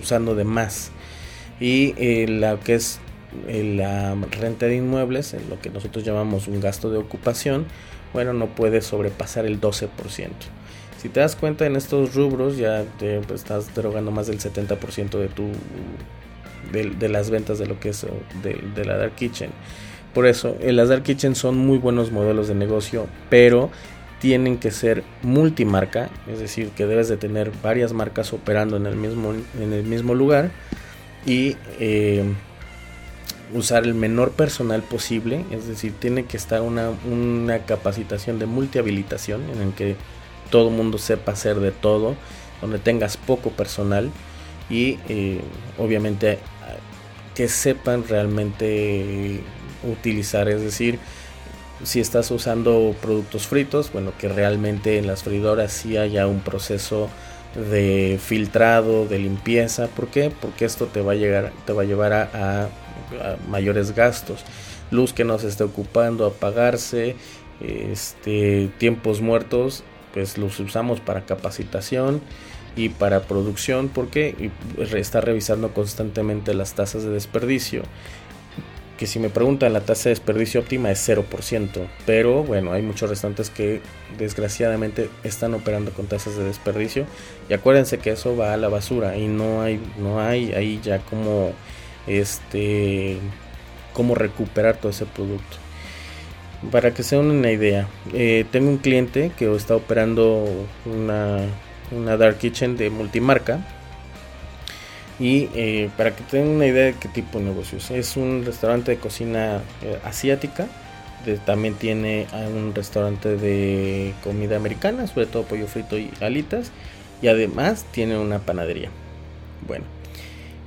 usando 0.00 0.36
de 0.36 0.44
más. 0.44 0.92
Y 1.60 1.94
eh, 1.96 2.26
la 2.28 2.58
que 2.58 2.74
es 2.74 3.00
la 3.48 4.16
renta 4.40 4.66
de 4.66 4.76
inmuebles, 4.76 5.34
lo 5.48 5.60
que 5.60 5.70
nosotros 5.70 6.04
llamamos 6.04 6.48
un 6.48 6.60
gasto 6.60 6.90
de 6.90 6.98
ocupación, 6.98 7.66
bueno, 8.12 8.32
no 8.32 8.54
puede 8.54 8.80
sobrepasar 8.80 9.44
el 9.46 9.60
12%. 9.60 9.88
Si 10.98 11.08
te 11.08 11.20
das 11.20 11.36
cuenta 11.36 11.66
en 11.66 11.76
estos 11.76 12.14
rubros 12.14 12.56
ya 12.56 12.84
te 12.98 13.20
pues, 13.20 13.42
estás 13.42 13.74
derogando 13.74 14.10
más 14.10 14.26
del 14.26 14.38
70% 14.38 15.18
de 15.18 15.28
tu 15.28 15.48
de, 16.72 17.08
las 17.08 17.30
ventas 17.30 17.58
de 17.58 17.66
lo 17.66 17.78
que 17.78 17.90
es 17.90 18.06
de, 18.42 18.84
la 18.84 18.96
Dark 18.96 19.14
Kitchen. 19.14 19.50
Por 20.14 20.26
eso, 20.26 20.56
en 20.60 20.76
las 20.76 20.88
Dark 20.88 21.02
Kitchen 21.02 21.34
son 21.34 21.58
muy 21.58 21.78
buenos 21.78 22.10
modelos 22.10 22.48
de 22.48 22.54
negocio, 22.54 23.06
pero 23.28 23.70
tienen 24.20 24.58
que 24.58 24.70
ser 24.70 25.04
multimarca, 25.22 26.08
es 26.26 26.38
decir, 26.38 26.70
que 26.70 26.86
debes 26.86 27.08
de 27.08 27.16
tener 27.16 27.50
varias 27.62 27.92
marcas 27.92 28.32
operando 28.32 28.76
en 28.76 28.86
el 28.86 28.96
mismo, 28.96 29.34
en 29.60 29.72
el 29.72 29.84
mismo 29.84 30.14
lugar 30.14 30.50
y 31.26 31.56
eh, 31.78 32.24
usar 33.52 33.84
el 33.84 33.94
menor 33.94 34.32
personal 34.32 34.82
posible, 34.82 35.44
es 35.50 35.66
decir, 35.66 35.94
tiene 35.98 36.24
que 36.24 36.36
estar 36.36 36.62
una, 36.62 36.90
una 37.10 37.60
capacitación 37.60 38.38
de 38.38 38.46
multihabilitación 38.46 39.42
en 39.50 39.60
el 39.60 39.72
que 39.74 39.96
todo 40.50 40.70
mundo 40.70 40.98
sepa 40.98 41.32
hacer 41.32 41.60
de 41.60 41.72
todo, 41.72 42.16
donde 42.60 42.78
tengas 42.78 43.16
poco 43.16 43.50
personal 43.50 44.10
y 44.70 44.98
eh, 45.08 45.40
obviamente 45.78 46.38
que 47.34 47.48
sepan 47.48 48.04
realmente 48.08 49.40
utilizar, 49.82 50.48
es 50.48 50.62
decir, 50.62 50.98
si 51.82 52.00
estás 52.00 52.30
usando 52.30 52.94
productos 53.02 53.46
fritos, 53.46 53.92
bueno, 53.92 54.12
que 54.18 54.28
realmente 54.28 54.98
en 54.98 55.06
las 55.06 55.24
fridoras 55.24 55.72
sí 55.72 55.96
haya 55.96 56.26
un 56.26 56.40
proceso 56.40 57.10
de 57.54 58.18
filtrado, 58.22 59.06
de 59.06 59.18
limpieza, 59.18 59.86
¿por 59.88 60.08
qué? 60.08 60.30
Porque 60.30 60.64
esto 60.64 60.86
te 60.86 61.00
va 61.00 61.12
a 61.12 61.16
llegar, 61.16 61.52
te 61.66 61.72
va 61.72 61.82
a 61.82 61.84
llevar 61.84 62.12
a, 62.12 62.68
mayores 63.48 63.94
gastos, 63.94 64.44
luz 64.90 65.12
que 65.12 65.24
no 65.24 65.38
se 65.38 65.48
esté 65.48 65.62
ocupando, 65.62 66.26
apagarse, 66.26 67.14
este, 67.60 68.70
tiempos 68.78 69.20
muertos, 69.20 69.84
pues 70.12 70.36
los 70.36 70.58
usamos 70.58 71.00
para 71.00 71.26
capacitación 71.26 72.20
y 72.76 72.88
para 72.88 73.22
producción. 73.22 73.88
Porque 73.88 74.50
está 74.96 75.20
revisando 75.20 75.72
constantemente 75.72 76.54
las 76.54 76.74
tasas 76.74 77.04
de 77.04 77.10
desperdicio 77.10 77.82
que 78.98 79.06
si 79.06 79.18
me 79.18 79.28
preguntan 79.28 79.72
la 79.72 79.80
tasa 79.80 80.04
de 80.04 80.10
desperdicio 80.10 80.60
óptima 80.60 80.90
es 80.90 81.08
0%, 81.08 81.86
pero 82.06 82.44
bueno, 82.44 82.72
hay 82.72 82.82
muchos 82.82 83.10
restantes 83.10 83.50
que 83.50 83.80
desgraciadamente 84.18 85.10
están 85.24 85.54
operando 85.54 85.90
con 85.92 86.06
tasas 86.06 86.36
de 86.36 86.44
desperdicio 86.44 87.06
y 87.48 87.54
acuérdense 87.54 87.98
que 87.98 88.10
eso 88.10 88.36
va 88.36 88.54
a 88.54 88.56
la 88.56 88.68
basura 88.68 89.16
y 89.16 89.26
no 89.26 89.62
hay 89.62 89.80
no 89.98 90.20
hay 90.20 90.52
ahí 90.52 90.80
ya 90.82 91.00
como 91.00 91.52
este 92.06 93.18
cómo 93.94 94.14
recuperar 94.14 94.76
todo 94.76 94.90
ese 94.90 95.06
producto. 95.06 95.56
Para 96.70 96.92
que 96.92 97.02
se 97.02 97.16
den 97.16 97.30
una 97.30 97.50
idea, 97.50 97.88
eh, 98.12 98.44
tengo 98.50 98.70
un 98.70 98.78
cliente 98.78 99.32
que 99.36 99.54
está 99.54 99.76
operando 99.76 100.46
una, 100.86 101.40
una 101.90 102.16
Dark 102.16 102.38
Kitchen 102.38 102.76
de 102.76 102.90
multimarca. 102.90 103.66
Y 105.20 105.48
eh, 105.54 105.90
para 105.96 106.14
que 106.14 106.24
tengan 106.24 106.48
una 106.48 106.66
idea 106.66 106.86
de 106.86 106.94
qué 106.94 107.08
tipo 107.08 107.38
de 107.38 107.44
negocios, 107.44 107.90
es 107.90 108.16
un 108.16 108.44
restaurante 108.44 108.90
de 108.92 108.98
cocina 108.98 109.60
eh, 109.82 109.98
asiática. 110.04 110.66
también 111.46 111.74
tiene 111.74 112.26
un 112.54 112.74
restaurante 112.74 113.36
de 113.36 114.12
comida 114.22 114.56
americana, 114.56 115.06
sobre 115.06 115.26
todo 115.26 115.44
pollo 115.44 115.66
frito 115.66 115.98
y 115.98 116.10
alitas. 116.20 116.72
Y 117.22 117.28
además 117.28 117.86
tiene 117.92 118.18
una 118.18 118.40
panadería. 118.40 118.90
Bueno, 119.66 119.84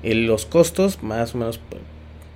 los 0.01 0.45
costos 0.45 1.03
más 1.03 1.35
o 1.35 1.37
menos 1.37 1.59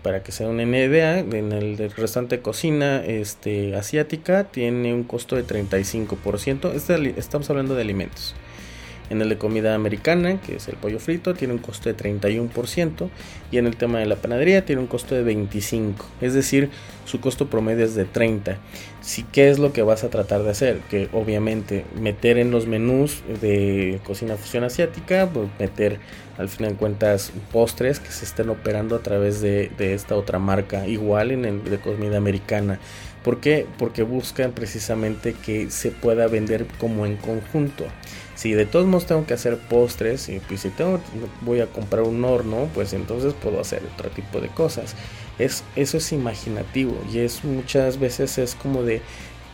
para 0.02 0.24
que 0.24 0.32
sea 0.32 0.48
una 0.48 0.64
idea, 0.64 1.20
en 1.20 1.52
el 1.52 1.78
restante 1.96 2.38
de 2.38 2.42
cocina 2.42 3.04
este, 3.06 3.76
asiática 3.76 4.46
tiene 4.46 4.94
un 4.94 5.04
costo 5.04 5.36
de 5.36 5.46
35%. 5.46 6.74
Este, 6.74 7.20
estamos 7.20 7.50
hablando 7.50 7.76
de 7.76 7.82
alimentos. 7.82 8.36
En 9.12 9.22
el 9.22 9.28
de 9.28 9.38
comida 9.38 9.76
americana, 9.76 10.40
que 10.40 10.56
es 10.56 10.70
el 10.70 10.78
pollo 10.78 10.98
frito, 10.98 11.34
tiene 11.34 11.54
un 11.54 11.60
costo 11.60 11.90
de 11.90 11.98
31%. 11.98 13.10
Y 13.52 13.58
en 13.58 13.68
el 13.68 13.76
tema 13.76 14.00
de 14.00 14.06
la 14.06 14.16
panadería 14.16 14.64
tiene 14.64 14.82
un 14.82 14.88
costo 14.88 15.16
de 15.16 15.36
25%. 15.36 15.96
Es 16.22 16.34
decir, 16.34 16.70
su 17.04 17.20
costo 17.20 17.50
promedio 17.50 17.84
es 17.84 17.94
de 17.94 18.08
30%. 18.08 18.56
Si, 19.02 19.24
¿Qué 19.24 19.50
es 19.50 19.60
lo 19.60 19.74
que 19.74 19.82
vas 19.82 20.06
a 20.06 20.10
tratar 20.10 20.44
de 20.44 20.52
hacer? 20.52 20.80
Que 20.90 21.10
obviamente 21.12 21.84
meter 22.00 22.38
en 22.38 22.52
los 22.52 22.68
menús 22.68 23.22
de 23.42 24.00
cocina 24.06 24.38
fusión 24.38 24.64
asiática, 24.64 25.30
pues 25.34 25.50
meter 25.60 26.00
al 26.38 26.48
final 26.48 26.72
de 26.72 26.78
cuentas 26.78 27.34
postres 27.52 28.00
que 28.00 28.12
se 28.12 28.24
estén 28.26 28.50
operando 28.50 28.96
a 28.96 29.00
través 29.04 29.42
de, 29.42 29.72
esta 29.78 30.16
otra 30.16 30.40
marca, 30.40 30.88
igual 30.88 31.32
en 31.32 31.46
el 31.46 31.64
de 31.64 31.80
comida 31.80 32.18
americana. 32.18 32.80
¿Por 33.24 33.40
qué? 33.40 33.68
Porque 33.78 34.04
buscan 34.04 34.52
precisamente 34.52 35.34
que 35.34 35.70
se 35.70 35.92
pueda 35.92 36.28
vender 36.28 36.66
como 36.80 37.06
en 37.06 37.18
conjunto. 37.18 37.86
Si 38.36 38.54
de 38.54 38.66
todos 38.66 38.88
modos 38.88 39.06
tengo 39.06 39.28
que 39.28 39.36
hacer 39.36 39.58
postres 39.58 40.28
y 40.30 40.40
pues 40.40 40.62
si 40.62 40.70
tengo, 40.70 41.00
voy 41.42 41.62
a 41.62 41.68
comprar 41.68 42.04
un 42.04 42.26
horno, 42.26 42.68
pues 42.74 42.94
entonces 42.94 43.34
puedo 43.34 43.60
hacer 43.60 43.84
otro 43.94 44.10
tipo 44.10 44.40
de 44.40 44.48
cosas. 44.48 44.96
Es, 45.38 45.64
eso 45.76 45.98
es 45.98 46.12
imaginativo 46.12 46.98
y 47.14 47.20
es 47.20 47.44
muchas 47.44 48.00
veces 48.00 48.40
es 48.40 48.56
como 48.56 48.82
de 48.84 49.02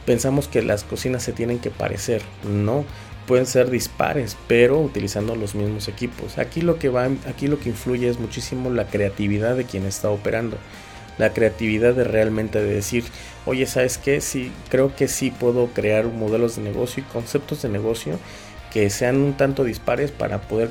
pensamos 0.06 0.48
que 0.48 0.62
las 0.62 0.86
cocinas 0.86 1.22
se 1.22 1.34
tienen 1.34 1.60
que 1.60 1.70
parecer. 1.70 2.22
No, 2.50 2.86
pueden 3.28 3.46
ser 3.46 3.70
dispares, 3.70 4.38
pero 4.48 4.80
utilizando 4.80 5.36
los 5.36 5.54
mismos 5.54 5.90
equipos. 5.90 6.38
Aquí 6.38 6.62
lo 6.62 6.80
que 6.80 6.88
va, 6.88 7.10
aquí 7.28 7.48
lo 7.48 7.60
que 7.60 7.70
influye 7.70 8.08
es 8.08 8.18
muchísimo 8.18 8.70
la 8.70 8.88
creatividad 8.88 9.58
de 9.58 9.66
quien 9.66 9.86
está 9.86 10.10
operando. 10.10 10.58
La 11.18 11.34
creatividad 11.34 11.94
de 11.94 12.04
realmente 12.04 12.62
de 12.62 12.74
decir, 12.74 13.04
oye, 13.46 13.66
¿sabes 13.66 13.98
qué? 13.98 14.22
Sí, 14.22 14.52
creo 14.70 14.96
que 14.96 15.08
sí 15.08 15.32
puedo 15.32 15.68
crear 15.68 16.06
modelos 16.06 16.56
de 16.56 16.64
negocio 16.64 17.04
y 17.04 17.12
conceptos 17.12 17.62
de 17.62 17.70
negocio 17.70 18.20
que 18.72 18.90
sean 18.90 19.18
un 19.18 19.34
tanto 19.34 19.64
dispares 19.64 20.12
para 20.12 20.42
poder 20.42 20.70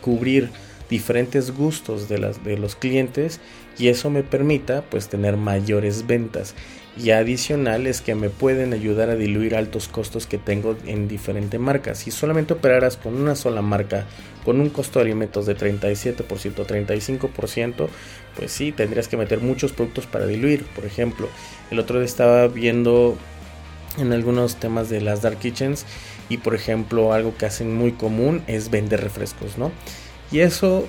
cubrir 0.00 0.50
diferentes 0.88 1.52
gustos 1.52 2.08
de, 2.08 2.18
las, 2.18 2.42
de 2.42 2.58
los 2.58 2.74
clientes 2.74 3.40
y 3.78 3.88
eso 3.88 4.10
me 4.10 4.22
permita 4.22 4.82
pues 4.82 5.08
tener 5.08 5.36
mayores 5.36 6.06
ventas 6.06 6.54
y 7.00 7.12
adicional 7.12 7.86
es 7.86 8.00
que 8.00 8.14
me 8.14 8.28
pueden 8.28 8.72
ayudar 8.72 9.08
a 9.10 9.16
diluir 9.16 9.54
altos 9.54 9.88
costos 9.88 10.26
que 10.26 10.38
tengo 10.38 10.76
en 10.86 11.08
diferentes 11.08 11.58
marcas. 11.58 11.98
Si 11.98 12.10
solamente 12.10 12.52
operaras 12.52 12.96
con 12.96 13.14
una 13.14 13.34
sola 13.34 13.62
marca 13.62 14.06
con 14.44 14.60
un 14.60 14.70
costo 14.70 14.98
de 14.98 15.06
alimentos 15.06 15.46
de 15.46 15.56
37%, 15.56 16.24
35%, 16.26 17.88
pues 18.36 18.52
sí, 18.52 18.72
tendrías 18.72 19.08
que 19.08 19.16
meter 19.16 19.40
muchos 19.40 19.72
productos 19.72 20.06
para 20.06 20.26
diluir. 20.26 20.64
Por 20.74 20.84
ejemplo, 20.84 21.28
el 21.70 21.78
otro 21.78 21.98
día 21.98 22.06
estaba 22.06 22.48
viendo 22.48 23.16
en 23.98 24.12
algunos 24.12 24.56
temas 24.56 24.88
de 24.88 25.00
las 25.00 25.22
dark 25.22 25.38
kitchens 25.38 25.84
y 26.28 26.38
por 26.38 26.54
ejemplo 26.54 27.12
algo 27.12 27.36
que 27.36 27.46
hacen 27.46 27.74
muy 27.74 27.92
común 27.92 28.42
es 28.46 28.70
vender 28.70 29.00
refrescos, 29.00 29.58
¿no? 29.58 29.72
Y 30.30 30.40
eso 30.40 30.86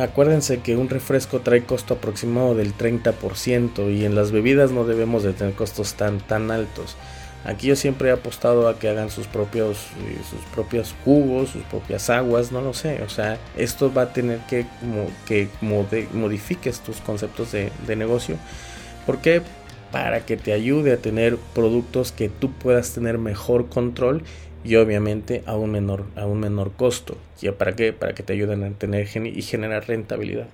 acuérdense 0.00 0.60
que 0.60 0.76
un 0.76 0.88
refresco 0.88 1.40
trae 1.40 1.64
costo 1.64 1.94
aproximado 1.94 2.54
del 2.54 2.76
30% 2.76 3.92
y 3.94 4.04
en 4.04 4.14
las 4.14 4.32
bebidas 4.32 4.70
no 4.70 4.84
debemos 4.84 5.22
de 5.22 5.32
tener 5.32 5.54
costos 5.54 5.94
tan, 5.94 6.18
tan 6.18 6.50
altos. 6.50 6.96
Aquí 7.44 7.68
yo 7.68 7.76
siempre 7.76 8.08
he 8.08 8.12
apostado 8.12 8.68
a 8.68 8.78
que 8.78 8.88
hagan 8.88 9.10
sus 9.10 9.26
propios, 9.26 9.86
eh, 10.04 10.18
sus 10.28 10.40
propios 10.52 10.94
jugos, 11.04 11.50
sus 11.50 11.62
propias 11.64 12.10
aguas, 12.10 12.50
no 12.50 12.60
lo 12.60 12.74
sé. 12.74 13.02
O 13.02 13.08
sea, 13.08 13.38
esto 13.56 13.92
va 13.92 14.02
a 14.02 14.12
tener 14.12 14.40
que, 14.40 14.66
que 15.26 15.48
modifiques 15.60 16.80
tus 16.80 17.00
conceptos 17.00 17.52
de, 17.52 17.70
de 17.86 17.96
negocio. 17.96 18.36
¿Por 19.06 19.20
qué? 19.20 19.42
Para 19.92 20.26
que 20.26 20.36
te 20.36 20.52
ayude 20.52 20.92
a 20.92 20.96
tener 20.98 21.36
productos 21.54 22.12
que 22.12 22.28
tú 22.28 22.52
puedas 22.52 22.92
tener 22.92 23.18
mejor 23.18 23.68
control 23.68 24.24
y 24.64 24.76
obviamente 24.76 25.42
a 25.46 25.56
un 25.56 25.70
menor, 25.70 26.04
a 26.16 26.26
un 26.26 26.40
menor 26.40 26.72
costo. 26.72 27.16
¿Ya 27.40 27.52
para 27.52 27.74
qué? 27.74 27.92
Para 27.92 28.14
que 28.14 28.22
te 28.22 28.32
ayuden 28.32 28.64
a 28.64 28.70
tener 28.70 29.08
y 29.26 29.42
generar 29.42 29.86
rentabilidad. 29.86 30.48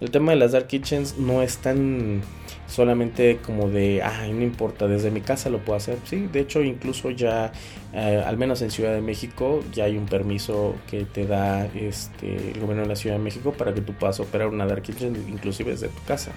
El 0.00 0.10
tema 0.10 0.32
de 0.32 0.38
las 0.38 0.52
dark 0.52 0.66
kitchens 0.66 1.18
no 1.18 1.42
es 1.42 1.58
tan 1.58 2.22
solamente 2.66 3.38
como 3.44 3.68
de, 3.68 4.02
ay, 4.02 4.32
no 4.32 4.42
importa, 4.42 4.88
desde 4.88 5.10
mi 5.10 5.20
casa 5.20 5.50
lo 5.50 5.58
puedo 5.58 5.76
hacer. 5.76 5.98
Sí, 6.04 6.26
de 6.32 6.40
hecho, 6.40 6.62
incluso 6.62 7.10
ya, 7.10 7.52
eh, 7.92 8.22
al 8.24 8.38
menos 8.38 8.62
en 8.62 8.70
Ciudad 8.70 8.94
de 8.94 9.02
México, 9.02 9.62
ya 9.74 9.84
hay 9.84 9.98
un 9.98 10.06
permiso 10.06 10.74
que 10.90 11.04
te 11.04 11.26
da 11.26 11.66
este, 11.66 12.34
el 12.52 12.60
gobierno 12.60 12.82
de 12.82 12.88
la 12.88 12.96
Ciudad 12.96 13.16
de 13.16 13.22
México 13.22 13.52
para 13.52 13.74
que 13.74 13.82
tú 13.82 13.92
puedas 13.92 14.20
operar 14.20 14.48
una 14.48 14.64
dark 14.64 14.82
kitchen, 14.82 15.14
inclusive 15.28 15.72
desde 15.72 15.88
tu 15.88 16.02
casa. 16.04 16.32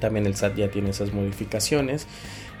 También 0.00 0.26
el 0.26 0.36
SAT 0.36 0.56
ya 0.56 0.70
tiene 0.70 0.90
esas 0.90 1.12
modificaciones. 1.12 2.06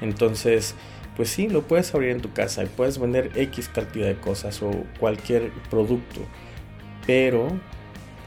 Entonces, 0.00 0.74
pues 1.16 1.30
sí, 1.30 1.48
lo 1.48 1.62
puedes 1.62 1.94
abrir 1.94 2.10
en 2.10 2.20
tu 2.20 2.32
casa 2.32 2.62
y 2.62 2.66
puedes 2.66 2.98
vender 2.98 3.32
X 3.34 3.68
cantidad 3.68 4.06
de 4.06 4.16
cosas 4.16 4.62
o 4.62 4.70
cualquier 5.00 5.50
producto. 5.70 6.20
Pero 7.06 7.48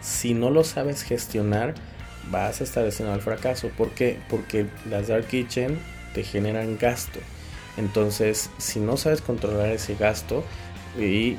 si 0.01 0.33
no 0.33 0.49
lo 0.49 0.63
sabes 0.63 1.03
gestionar, 1.03 1.75
vas 2.29 2.61
a 2.61 2.63
estar 2.63 2.83
destinado 2.83 3.15
al 3.15 3.21
fracaso. 3.21 3.69
¿Por 3.77 3.91
qué? 3.91 4.19
Porque 4.29 4.65
las 4.89 5.07
Dark 5.07 5.27
Kitchen 5.27 5.79
te 6.13 6.23
generan 6.23 6.77
gasto. 6.77 7.19
Entonces, 7.77 8.49
si 8.57 8.79
no 8.79 8.97
sabes 8.97 9.21
controlar 9.21 9.69
ese 9.69 9.95
gasto 9.95 10.43
y 10.99 11.37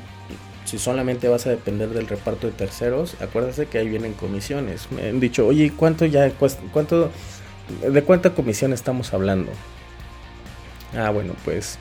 si 0.65 0.79
solamente 0.79 1.27
vas 1.27 1.45
a 1.45 1.49
depender 1.49 1.89
del 1.89 2.07
reparto 2.07 2.47
de 2.47 2.53
terceros, 2.53 3.15
acuérdate 3.21 3.65
que 3.67 3.77
ahí 3.77 3.89
vienen 3.89 4.13
comisiones. 4.13 4.91
Me 4.91 5.09
han 5.09 5.19
dicho, 5.19 5.45
oye, 5.45 5.71
¿cuánto 5.75 6.05
ya 6.05 6.31
cuánto 6.31 7.11
de 7.81 8.03
cuánta 8.03 8.33
comisión 8.33 8.73
estamos 8.73 9.13
hablando? 9.13 9.51
Ah, 10.95 11.09
bueno, 11.09 11.33
pues 11.43 11.77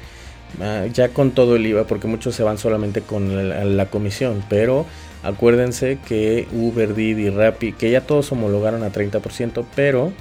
ah, 0.60 0.86
ya 0.92 1.08
con 1.10 1.32
todo 1.32 1.56
el 1.56 1.66
IVA, 1.66 1.84
porque 1.86 2.06
muchos 2.06 2.34
se 2.34 2.42
van 2.42 2.58
solamente 2.58 3.02
con 3.02 3.76
la, 3.76 3.86
comisión, 3.86 4.42
pero 4.48 4.86
acuérdense 5.22 5.98
que 6.06 6.46
Uber, 6.52 6.94
Didi, 6.94 7.30
Rappi, 7.30 7.72
que 7.72 7.90
ya 7.90 8.02
todos 8.02 8.32
homologaron 8.32 8.82
a 8.82 8.90
30%, 8.92 9.64
pero 9.74 10.12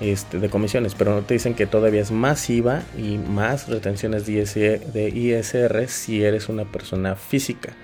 este, 0.00 0.38
de 0.38 0.48
comisiones, 0.48 0.94
pero 0.94 1.14
no 1.14 1.22
te 1.22 1.34
dicen 1.34 1.54
que 1.54 1.66
todavía 1.66 2.00
es 2.00 2.10
más 2.10 2.48
IVA 2.48 2.82
y 2.96 3.18
más 3.18 3.68
retenciones 3.68 4.26
de, 4.26 4.80
de 4.92 5.08
ISR 5.10 5.88
si 5.88 6.24
eres 6.24 6.48
una 6.48 6.64
persona 6.64 7.16
física. 7.16 7.74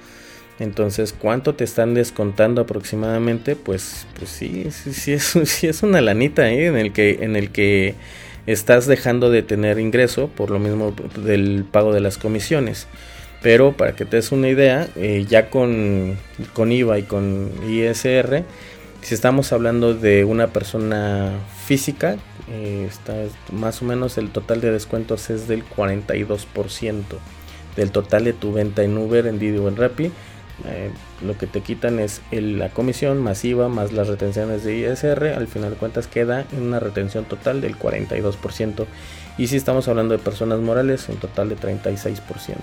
Entonces, 0.58 1.12
¿cuánto 1.12 1.54
te 1.54 1.64
están 1.64 1.94
descontando 1.94 2.62
aproximadamente? 2.62 3.56
Pues, 3.56 4.06
pues 4.18 4.30
sí, 4.30 4.68
sí, 4.70 4.92
sí 4.92 5.12
es, 5.12 5.24
sí 5.44 5.66
es 5.66 5.82
una 5.82 6.00
lanita 6.00 6.50
¿eh? 6.50 6.66
en 6.66 6.76
el 6.76 6.92
que, 6.92 7.18
en 7.22 7.36
el 7.36 7.50
que 7.50 7.94
estás 8.46 8.86
dejando 8.86 9.30
de 9.30 9.42
tener 9.42 9.78
ingreso 9.78 10.28
por 10.28 10.50
lo 10.50 10.58
mismo 10.58 10.94
del 11.16 11.64
pago 11.70 11.92
de 11.92 12.00
las 12.00 12.16
comisiones. 12.16 12.86
Pero 13.42 13.76
para 13.76 13.94
que 13.94 14.06
te 14.06 14.16
des 14.16 14.32
una 14.32 14.48
idea, 14.48 14.88
eh, 14.96 15.26
ya 15.28 15.50
con, 15.50 16.16
con 16.54 16.72
IVA 16.72 16.98
y 16.98 17.02
con 17.02 17.50
ISR, 17.68 18.44
si 19.02 19.14
estamos 19.14 19.52
hablando 19.52 19.94
de 19.94 20.24
una 20.24 20.48
persona 20.48 21.32
física, 21.66 22.16
eh, 22.50 22.86
está, 22.88 23.14
más 23.52 23.82
o 23.82 23.84
menos 23.84 24.16
el 24.18 24.30
total 24.30 24.60
de 24.60 24.72
descuentos 24.72 25.28
es 25.30 25.48
del 25.48 25.64
42% 25.68 27.02
del 27.76 27.90
total 27.90 28.24
de 28.24 28.32
tu 28.32 28.52
venta 28.52 28.82
en 28.82 28.96
Uber, 28.96 29.26
en 29.26 29.38
Didi 29.38 29.58
o 29.58 29.68
en 29.68 29.76
Rappi. 29.76 30.10
Eh, 30.64 30.90
lo 31.22 31.36
que 31.36 31.46
te 31.46 31.60
quitan 31.60 31.98
es 31.98 32.22
la 32.30 32.70
comisión 32.70 33.22
masiva 33.22 33.68
más 33.68 33.92
las 33.92 34.08
retenciones 34.08 34.64
de 34.64 34.76
ISR. 34.76 35.34
Al 35.36 35.48
final 35.48 35.70
de 35.70 35.76
cuentas 35.76 36.06
queda 36.06 36.46
en 36.52 36.62
una 36.62 36.80
retención 36.80 37.24
total 37.24 37.60
del 37.60 37.78
42%. 37.78 38.86
Y 39.38 39.48
si 39.48 39.56
estamos 39.56 39.86
hablando 39.88 40.16
de 40.16 40.22
personas 40.22 40.60
morales, 40.60 41.08
un 41.08 41.16
total 41.16 41.50
de 41.50 41.56
36%. 41.56 42.56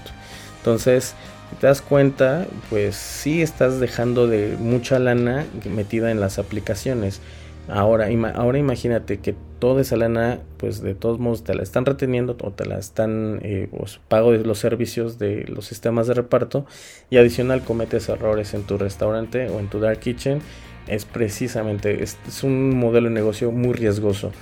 Entonces, 0.58 1.14
te 1.60 1.68
das 1.68 1.82
cuenta, 1.82 2.48
pues 2.70 2.96
sí 2.96 3.42
estás 3.42 3.80
dejando 3.80 4.28
de 4.28 4.56
mucha 4.58 4.98
lana 4.98 5.46
metida 5.70 6.10
en 6.10 6.20
las 6.20 6.40
aplicaciones. 6.40 7.22
Ahora, 7.70 8.10
ahora 8.36 8.58
imagínate 8.58 9.20
que 9.20 9.36
toda 9.60 9.82
esa 9.82 9.96
lana, 9.96 10.40
pues 10.58 10.82
de 10.82 10.96
todos 10.96 11.20
modos 11.20 11.46
te 11.46 11.56
la 11.56 11.64
están 11.64 11.86
reteniendo 11.86 12.36
o 12.42 12.52
te 12.52 12.66
la 12.66 12.78
están, 12.78 13.40
eh, 13.44 13.70
pago 14.10 14.34
de 14.34 14.40
los 14.40 14.60
servicios 14.60 15.18
de 15.18 15.46
los 15.48 15.66
sistemas 15.66 16.08
de 16.08 16.16
reparto 16.16 16.66
y 17.10 17.16
adicional 17.16 17.64
cometes 17.64 18.10
errores 18.10 18.54
en 18.54 18.64
tu 18.64 18.78
restaurante 18.78 19.48
o 19.48 19.60
en 19.62 19.70
tu 19.70 19.80
dark 19.80 20.00
kitchen, 20.00 20.42
es 20.88 21.06
precisamente, 21.06 22.04
es, 22.04 22.18
un 22.44 22.78
modelo 22.78 23.08
de 23.08 23.16
negocio 23.16 23.52
muy 23.52 23.72
riesgoso. 23.72 24.34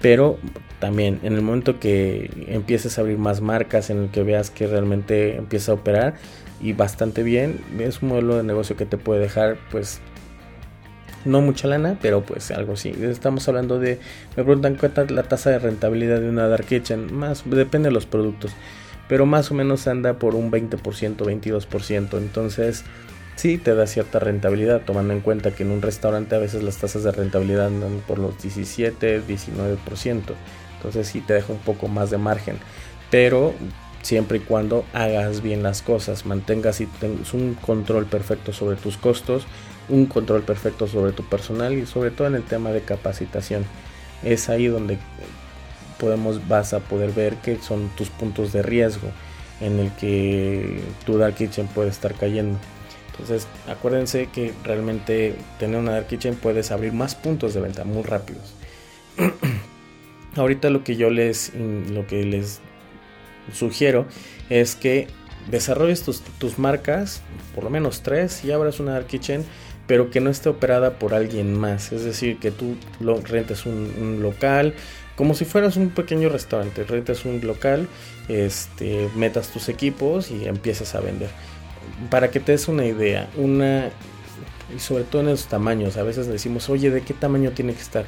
Pero 0.00 0.38
también 0.78 1.18
en 1.24 1.32
el 1.32 1.42
momento 1.42 1.80
que 1.80 2.30
empieces 2.46 2.98
a 2.98 3.00
abrir 3.00 3.18
más 3.18 3.40
marcas, 3.40 3.90
en 3.90 4.04
el 4.04 4.10
que 4.10 4.22
veas 4.22 4.50
que 4.50 4.68
realmente 4.68 5.36
empieza 5.36 5.72
a 5.72 5.74
operar 5.76 6.14
y 6.60 6.72
bastante 6.72 7.24
bien, 7.24 7.60
es 7.80 8.02
un 8.02 8.10
modelo 8.10 8.36
de 8.36 8.44
negocio 8.44 8.76
que 8.76 8.86
te 8.86 8.96
puede 8.96 9.20
dejar 9.20 9.58
pues 9.70 10.00
no 11.24 11.40
mucha 11.40 11.68
lana, 11.68 11.98
pero 12.00 12.22
pues 12.22 12.50
algo 12.50 12.76
sí. 12.76 12.94
Estamos 13.00 13.48
hablando 13.48 13.78
de, 13.78 13.98
me 14.36 14.44
preguntan 14.44 14.76
cuánta 14.76 15.04
la 15.04 15.24
tasa 15.24 15.50
de 15.50 15.58
rentabilidad 15.58 16.20
de 16.20 16.28
una 16.28 16.48
dark 16.48 16.66
kitchen, 16.66 17.14
más 17.14 17.42
depende 17.44 17.88
de 17.88 17.94
los 17.94 18.06
productos, 18.06 18.52
pero 19.08 19.26
más 19.26 19.50
o 19.50 19.54
menos 19.54 19.86
anda 19.86 20.14
por 20.14 20.34
un 20.34 20.50
20%, 20.50 20.80
22%, 20.80 22.18
entonces 22.18 22.84
sí 23.36 23.58
te 23.58 23.74
da 23.74 23.86
cierta 23.86 24.18
rentabilidad, 24.18 24.82
tomando 24.84 25.12
en 25.12 25.20
cuenta 25.20 25.52
que 25.52 25.62
en 25.62 25.70
un 25.70 25.82
restaurante 25.82 26.34
a 26.34 26.38
veces 26.38 26.62
las 26.62 26.76
tasas 26.78 27.04
de 27.04 27.12
rentabilidad 27.12 27.66
andan 27.66 28.00
por 28.06 28.18
los 28.18 28.40
17, 28.42 29.22
19%, 29.22 30.22
entonces 30.76 31.06
sí 31.06 31.20
te 31.20 31.34
deja 31.34 31.52
un 31.52 31.58
poco 31.60 31.88
más 31.88 32.10
de 32.10 32.18
margen, 32.18 32.56
pero 33.10 33.54
siempre 34.02 34.38
y 34.38 34.40
cuando 34.40 34.84
hagas 34.92 35.42
bien 35.42 35.62
las 35.62 35.80
cosas, 35.82 36.26
mantengas 36.26 36.80
y 36.80 36.86
tengas 36.86 37.34
un 37.34 37.54
control 37.54 38.06
perfecto 38.06 38.52
sobre 38.52 38.76
tus 38.76 38.96
costos, 38.96 39.46
un 39.88 40.06
control 40.06 40.42
perfecto 40.42 40.86
sobre 40.86 41.12
tu 41.12 41.24
personal 41.24 41.74
y 41.74 41.86
sobre 41.86 42.10
todo 42.10 42.28
en 42.28 42.34
el 42.34 42.42
tema 42.42 42.70
de 42.70 42.82
capacitación. 42.82 43.64
Es 44.22 44.48
ahí 44.48 44.66
donde 44.66 44.98
podemos 45.98 46.46
vas 46.48 46.74
a 46.74 46.80
poder 46.80 47.12
ver 47.12 47.36
que 47.36 47.58
son 47.58 47.88
tus 47.90 48.08
puntos 48.08 48.52
de 48.52 48.62
riesgo 48.62 49.08
en 49.60 49.78
el 49.78 49.92
que 49.92 50.80
tu 51.06 51.18
dark 51.18 51.36
kitchen 51.36 51.66
puede 51.68 51.90
estar 51.90 52.14
cayendo. 52.14 52.58
Entonces, 53.12 53.46
acuérdense 53.68 54.28
que 54.32 54.52
realmente 54.64 55.36
tener 55.58 55.78
una 55.78 55.92
dark 55.92 56.08
kitchen 56.08 56.34
puedes 56.34 56.70
abrir 56.70 56.92
más 56.92 57.14
puntos 57.14 57.54
de 57.54 57.60
venta 57.60 57.84
muy 57.84 58.02
rápidos. 58.02 58.54
Ahorita 60.36 60.70
lo 60.70 60.82
que 60.82 60.96
yo 60.96 61.10
les 61.10 61.52
lo 61.54 62.06
que 62.06 62.24
les 62.24 62.60
sugiero 63.52 64.06
es 64.48 64.74
que 64.74 65.08
desarrolles 65.50 66.02
tus, 66.02 66.22
tus 66.38 66.58
marcas, 66.58 67.20
por 67.54 67.64
lo 67.64 67.70
menos 67.70 68.02
tres, 68.02 68.44
y 68.44 68.50
abras 68.50 68.80
una 68.80 68.92
dark 68.92 69.06
kitchen 69.06 69.44
pero 69.92 70.08
que 70.08 70.22
no 70.22 70.30
esté 70.30 70.48
operada 70.48 70.98
por 70.98 71.12
alguien 71.12 71.52
más. 71.52 71.92
Es 71.92 72.02
decir, 72.02 72.38
que 72.38 72.50
tú 72.50 72.76
lo, 72.98 73.20
rentes 73.20 73.66
un, 73.66 74.20
local, 74.22 74.72
como 75.16 75.34
si 75.34 75.44
fueras 75.44 75.76
un 75.76 75.90
pequeño 75.90 76.30
restaurante, 76.30 76.84
rentas 76.84 77.26
un 77.26 77.46
local, 77.46 77.88
este, 78.26 79.10
metas 79.14 79.48
tus 79.48 79.68
equipos 79.68 80.30
y 80.30 80.46
empiezas 80.46 80.94
a 80.94 81.00
vender. 81.00 81.28
Para 82.08 82.30
que 82.30 82.40
te 82.40 82.52
des 82.52 82.68
una 82.68 82.86
idea, 82.86 83.28
una 83.36 83.90
y 84.74 84.78
sobre 84.78 85.04
todo 85.04 85.20
en 85.20 85.28
los 85.28 85.44
tamaños, 85.44 85.98
a 85.98 86.04
veces 86.04 86.26
decimos, 86.26 86.70
oye, 86.70 86.90
¿de 86.90 87.02
qué 87.02 87.12
tamaño 87.12 87.50
tiene 87.50 87.74
que 87.74 87.82
estar? 87.82 88.06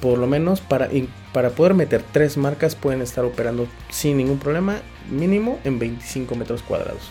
Por 0.00 0.18
lo 0.18 0.28
menos 0.28 0.60
para, 0.60 0.88
para 1.32 1.50
poder 1.50 1.74
meter 1.74 2.04
tres 2.12 2.36
marcas 2.36 2.76
pueden 2.76 3.02
estar 3.02 3.24
operando 3.24 3.66
sin 3.90 4.16
ningún 4.16 4.38
problema, 4.38 4.80
mínimo 5.10 5.58
en 5.64 5.80
25 5.80 6.36
metros 6.36 6.62
cuadrados. 6.62 7.10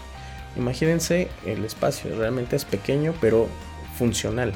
Imagínense 0.56 1.28
el 1.46 1.66
espacio, 1.66 2.16
realmente 2.16 2.56
es 2.56 2.64
pequeño, 2.64 3.14
pero 3.20 3.50
funcional. 3.98 4.54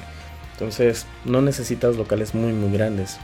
Entonces 0.54 1.06
no 1.26 1.42
necesitas 1.42 1.96
locales 1.98 2.34
muy 2.34 2.54
muy 2.54 2.72
grandes. 2.72 3.18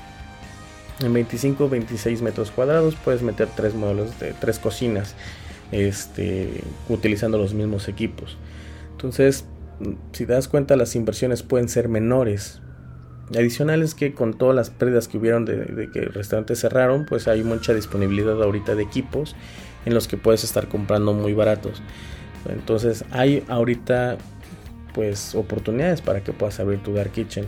En 1.01 1.13
25 1.13 1.69
26 1.69 2.21
metros 2.21 2.51
cuadrados 2.51 2.95
puedes 2.95 3.21
meter 3.21 3.47
tres 3.55 3.73
modelos 3.73 4.19
de 4.19 4.33
tres 4.33 4.59
cocinas 4.59 5.15
este, 5.73 6.61
utilizando 6.87 7.37
los 7.37 7.53
mismos 7.53 7.87
equipos. 7.87 8.37
Entonces, 8.91 9.45
si 10.11 10.25
te 10.25 10.33
das 10.33 10.47
cuenta, 10.47 10.75
las 10.75 10.95
inversiones 10.95 11.43
pueden 11.43 11.67
ser 11.67 11.89
menores. 11.89 12.61
Adicional 13.35 13.81
es 13.81 13.95
que 13.95 14.13
con 14.13 14.37
todas 14.37 14.55
las 14.55 14.69
pérdidas 14.69 15.07
que 15.07 15.17
hubieron 15.17 15.45
de, 15.45 15.65
de 15.65 15.89
que 15.89 16.01
restaurantes 16.01 16.59
cerraron, 16.59 17.05
pues 17.05 17.27
hay 17.27 17.43
mucha 17.43 17.73
disponibilidad 17.73 18.41
ahorita 18.41 18.75
de 18.75 18.83
equipos 18.83 19.35
en 19.85 19.93
los 19.93 20.07
que 20.07 20.17
puedes 20.17 20.43
estar 20.43 20.67
comprando 20.67 21.13
muy 21.13 21.33
baratos. 21.33 21.81
Entonces 22.47 23.05
hay 23.11 23.43
ahorita 23.47 24.17
pues 24.93 25.35
oportunidades 25.35 26.01
para 26.01 26.23
que 26.23 26.33
puedas 26.33 26.59
abrir 26.59 26.81
tu 26.81 26.93
Dark 26.93 27.11
Kitchen. 27.11 27.47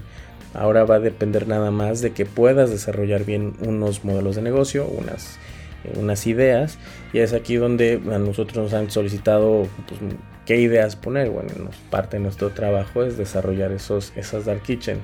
Ahora 0.54 0.86
va 0.86 0.96
a 0.96 1.00
depender 1.00 1.48
nada 1.48 1.70
más 1.72 2.02
de 2.02 2.12
que 2.12 2.26
puedas 2.26 2.70
desarrollar 2.70 3.26
bien 3.26 3.54
unos 3.60 4.06
modelos 4.06 4.36
de 4.38 4.42
negocio, 4.42 4.86
unas, 4.88 5.38
eh, 5.84 5.94
unas 5.98 6.26
ideas. 6.28 6.78
Y 7.12 7.20
es 7.20 7.34
aquí 7.34 7.56
donde 7.56 8.02
a 8.12 8.20
nosotros 8.20 8.58
nos 8.58 8.74
han 8.74 8.90
solicitado 8.90 9.68
pues, 9.88 10.00
qué 10.46 10.58
ideas 10.58 10.96
poner. 10.96 11.30
Bueno, 11.30 11.50
parte 11.90 12.18
de 12.18 12.24
nuestro 12.24 12.52
trabajo 12.52 13.04
es 13.04 13.18
desarrollar 13.18 13.72
esos, 13.74 14.14
esas 14.16 14.46
Dark 14.46 14.62
Kitchen. 14.62 15.00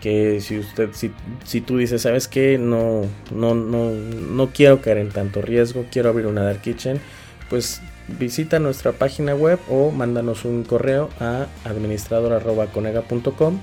Que 0.00 0.40
si 0.40 0.58
usted, 0.58 0.90
si, 0.92 1.10
si 1.44 1.60
tú 1.60 1.78
dices, 1.78 2.02
¿sabes 2.02 2.28
qué? 2.28 2.58
No, 2.58 3.02
no, 3.34 3.54
no, 3.54 3.90
no 3.90 4.50
quiero 4.50 4.80
caer 4.80 4.98
en 4.98 5.08
tanto 5.08 5.42
riesgo, 5.42 5.86
quiero 5.90 6.10
abrir 6.10 6.26
una 6.26 6.44
Dark 6.44 6.60
Kitchen, 6.60 7.00
pues 7.48 7.80
visita 8.08 8.58
nuestra 8.58 8.92
página 8.92 9.34
web 9.34 9.58
o 9.68 9.90
mándanos 9.90 10.44
un 10.44 10.64
correo 10.64 11.08
a 11.20 11.46
administrador.conega.com 11.64 13.58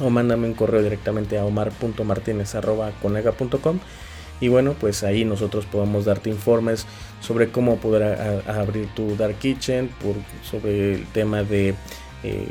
o 0.00 0.10
mándame 0.10 0.46
un 0.46 0.52
correo 0.54 0.82
directamente 0.82 1.38
a 1.38 1.44
omar.martinez.conega.com 1.44 3.78
y 4.40 4.48
bueno 4.48 4.74
pues 4.78 5.02
ahí 5.02 5.24
nosotros 5.24 5.64
podemos 5.64 6.04
darte 6.04 6.28
informes 6.28 6.84
sobre 7.20 7.50
cómo 7.50 7.78
poder 7.78 8.42
abrir 8.46 8.88
tu 8.94 9.16
dark 9.16 9.38
kitchen 9.38 9.88
por, 10.02 10.16
sobre 10.42 10.96
el 10.96 11.06
tema 11.06 11.42
de 11.42 11.74
eh, 12.22 12.48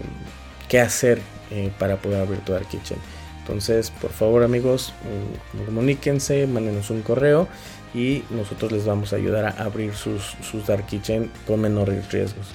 qué 0.68 0.80
hacer 0.80 1.22
eh, 1.52 1.72
para 1.78 1.98
poder 1.98 2.22
abrir 2.22 2.40
tu 2.40 2.54
dark 2.54 2.68
kitchen. 2.68 2.98
Entonces 3.42 3.92
por 3.92 4.10
favor 4.10 4.42
amigos 4.44 4.96
mm, 5.04 5.66
comuníquense 5.66 6.48
mándenos 6.48 6.90
un 6.90 7.04
correo 7.04 7.48
y 7.96 8.24
nosotros 8.30 8.72
les 8.72 8.86
vamos 8.86 9.14
a 9.14 9.16
ayudar 9.16 9.46
a 9.46 9.64
abrir 9.64 9.94
sus, 9.94 10.36
sus 10.42 10.68
dark 10.68 10.86
kitchen 10.86 11.32
con 11.48 11.62
menores 11.62 12.12
riesgos 12.12 12.54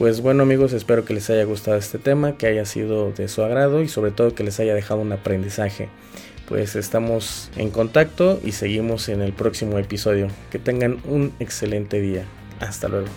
pues 0.00 0.22
bueno 0.22 0.44
amigos, 0.44 0.72
espero 0.72 1.04
que 1.04 1.12
les 1.12 1.28
haya 1.28 1.44
gustado 1.44 1.76
este 1.76 1.98
tema, 1.98 2.38
que 2.38 2.46
haya 2.46 2.64
sido 2.64 3.12
de 3.12 3.28
su 3.28 3.42
agrado 3.42 3.82
y 3.82 3.88
sobre 3.88 4.12
todo 4.12 4.34
que 4.34 4.42
les 4.42 4.58
haya 4.58 4.74
dejado 4.74 5.02
un 5.02 5.12
aprendizaje. 5.12 5.90
Pues 6.48 6.74
estamos 6.74 7.50
en 7.56 7.68
contacto 7.68 8.40
y 8.42 8.52
seguimos 8.52 9.10
en 9.10 9.20
el 9.20 9.34
próximo 9.34 9.78
episodio. 9.78 10.28
Que 10.50 10.58
tengan 10.58 11.02
un 11.04 11.34
excelente 11.38 12.00
día. 12.00 12.24
Hasta 12.60 12.88
luego. 12.88 13.08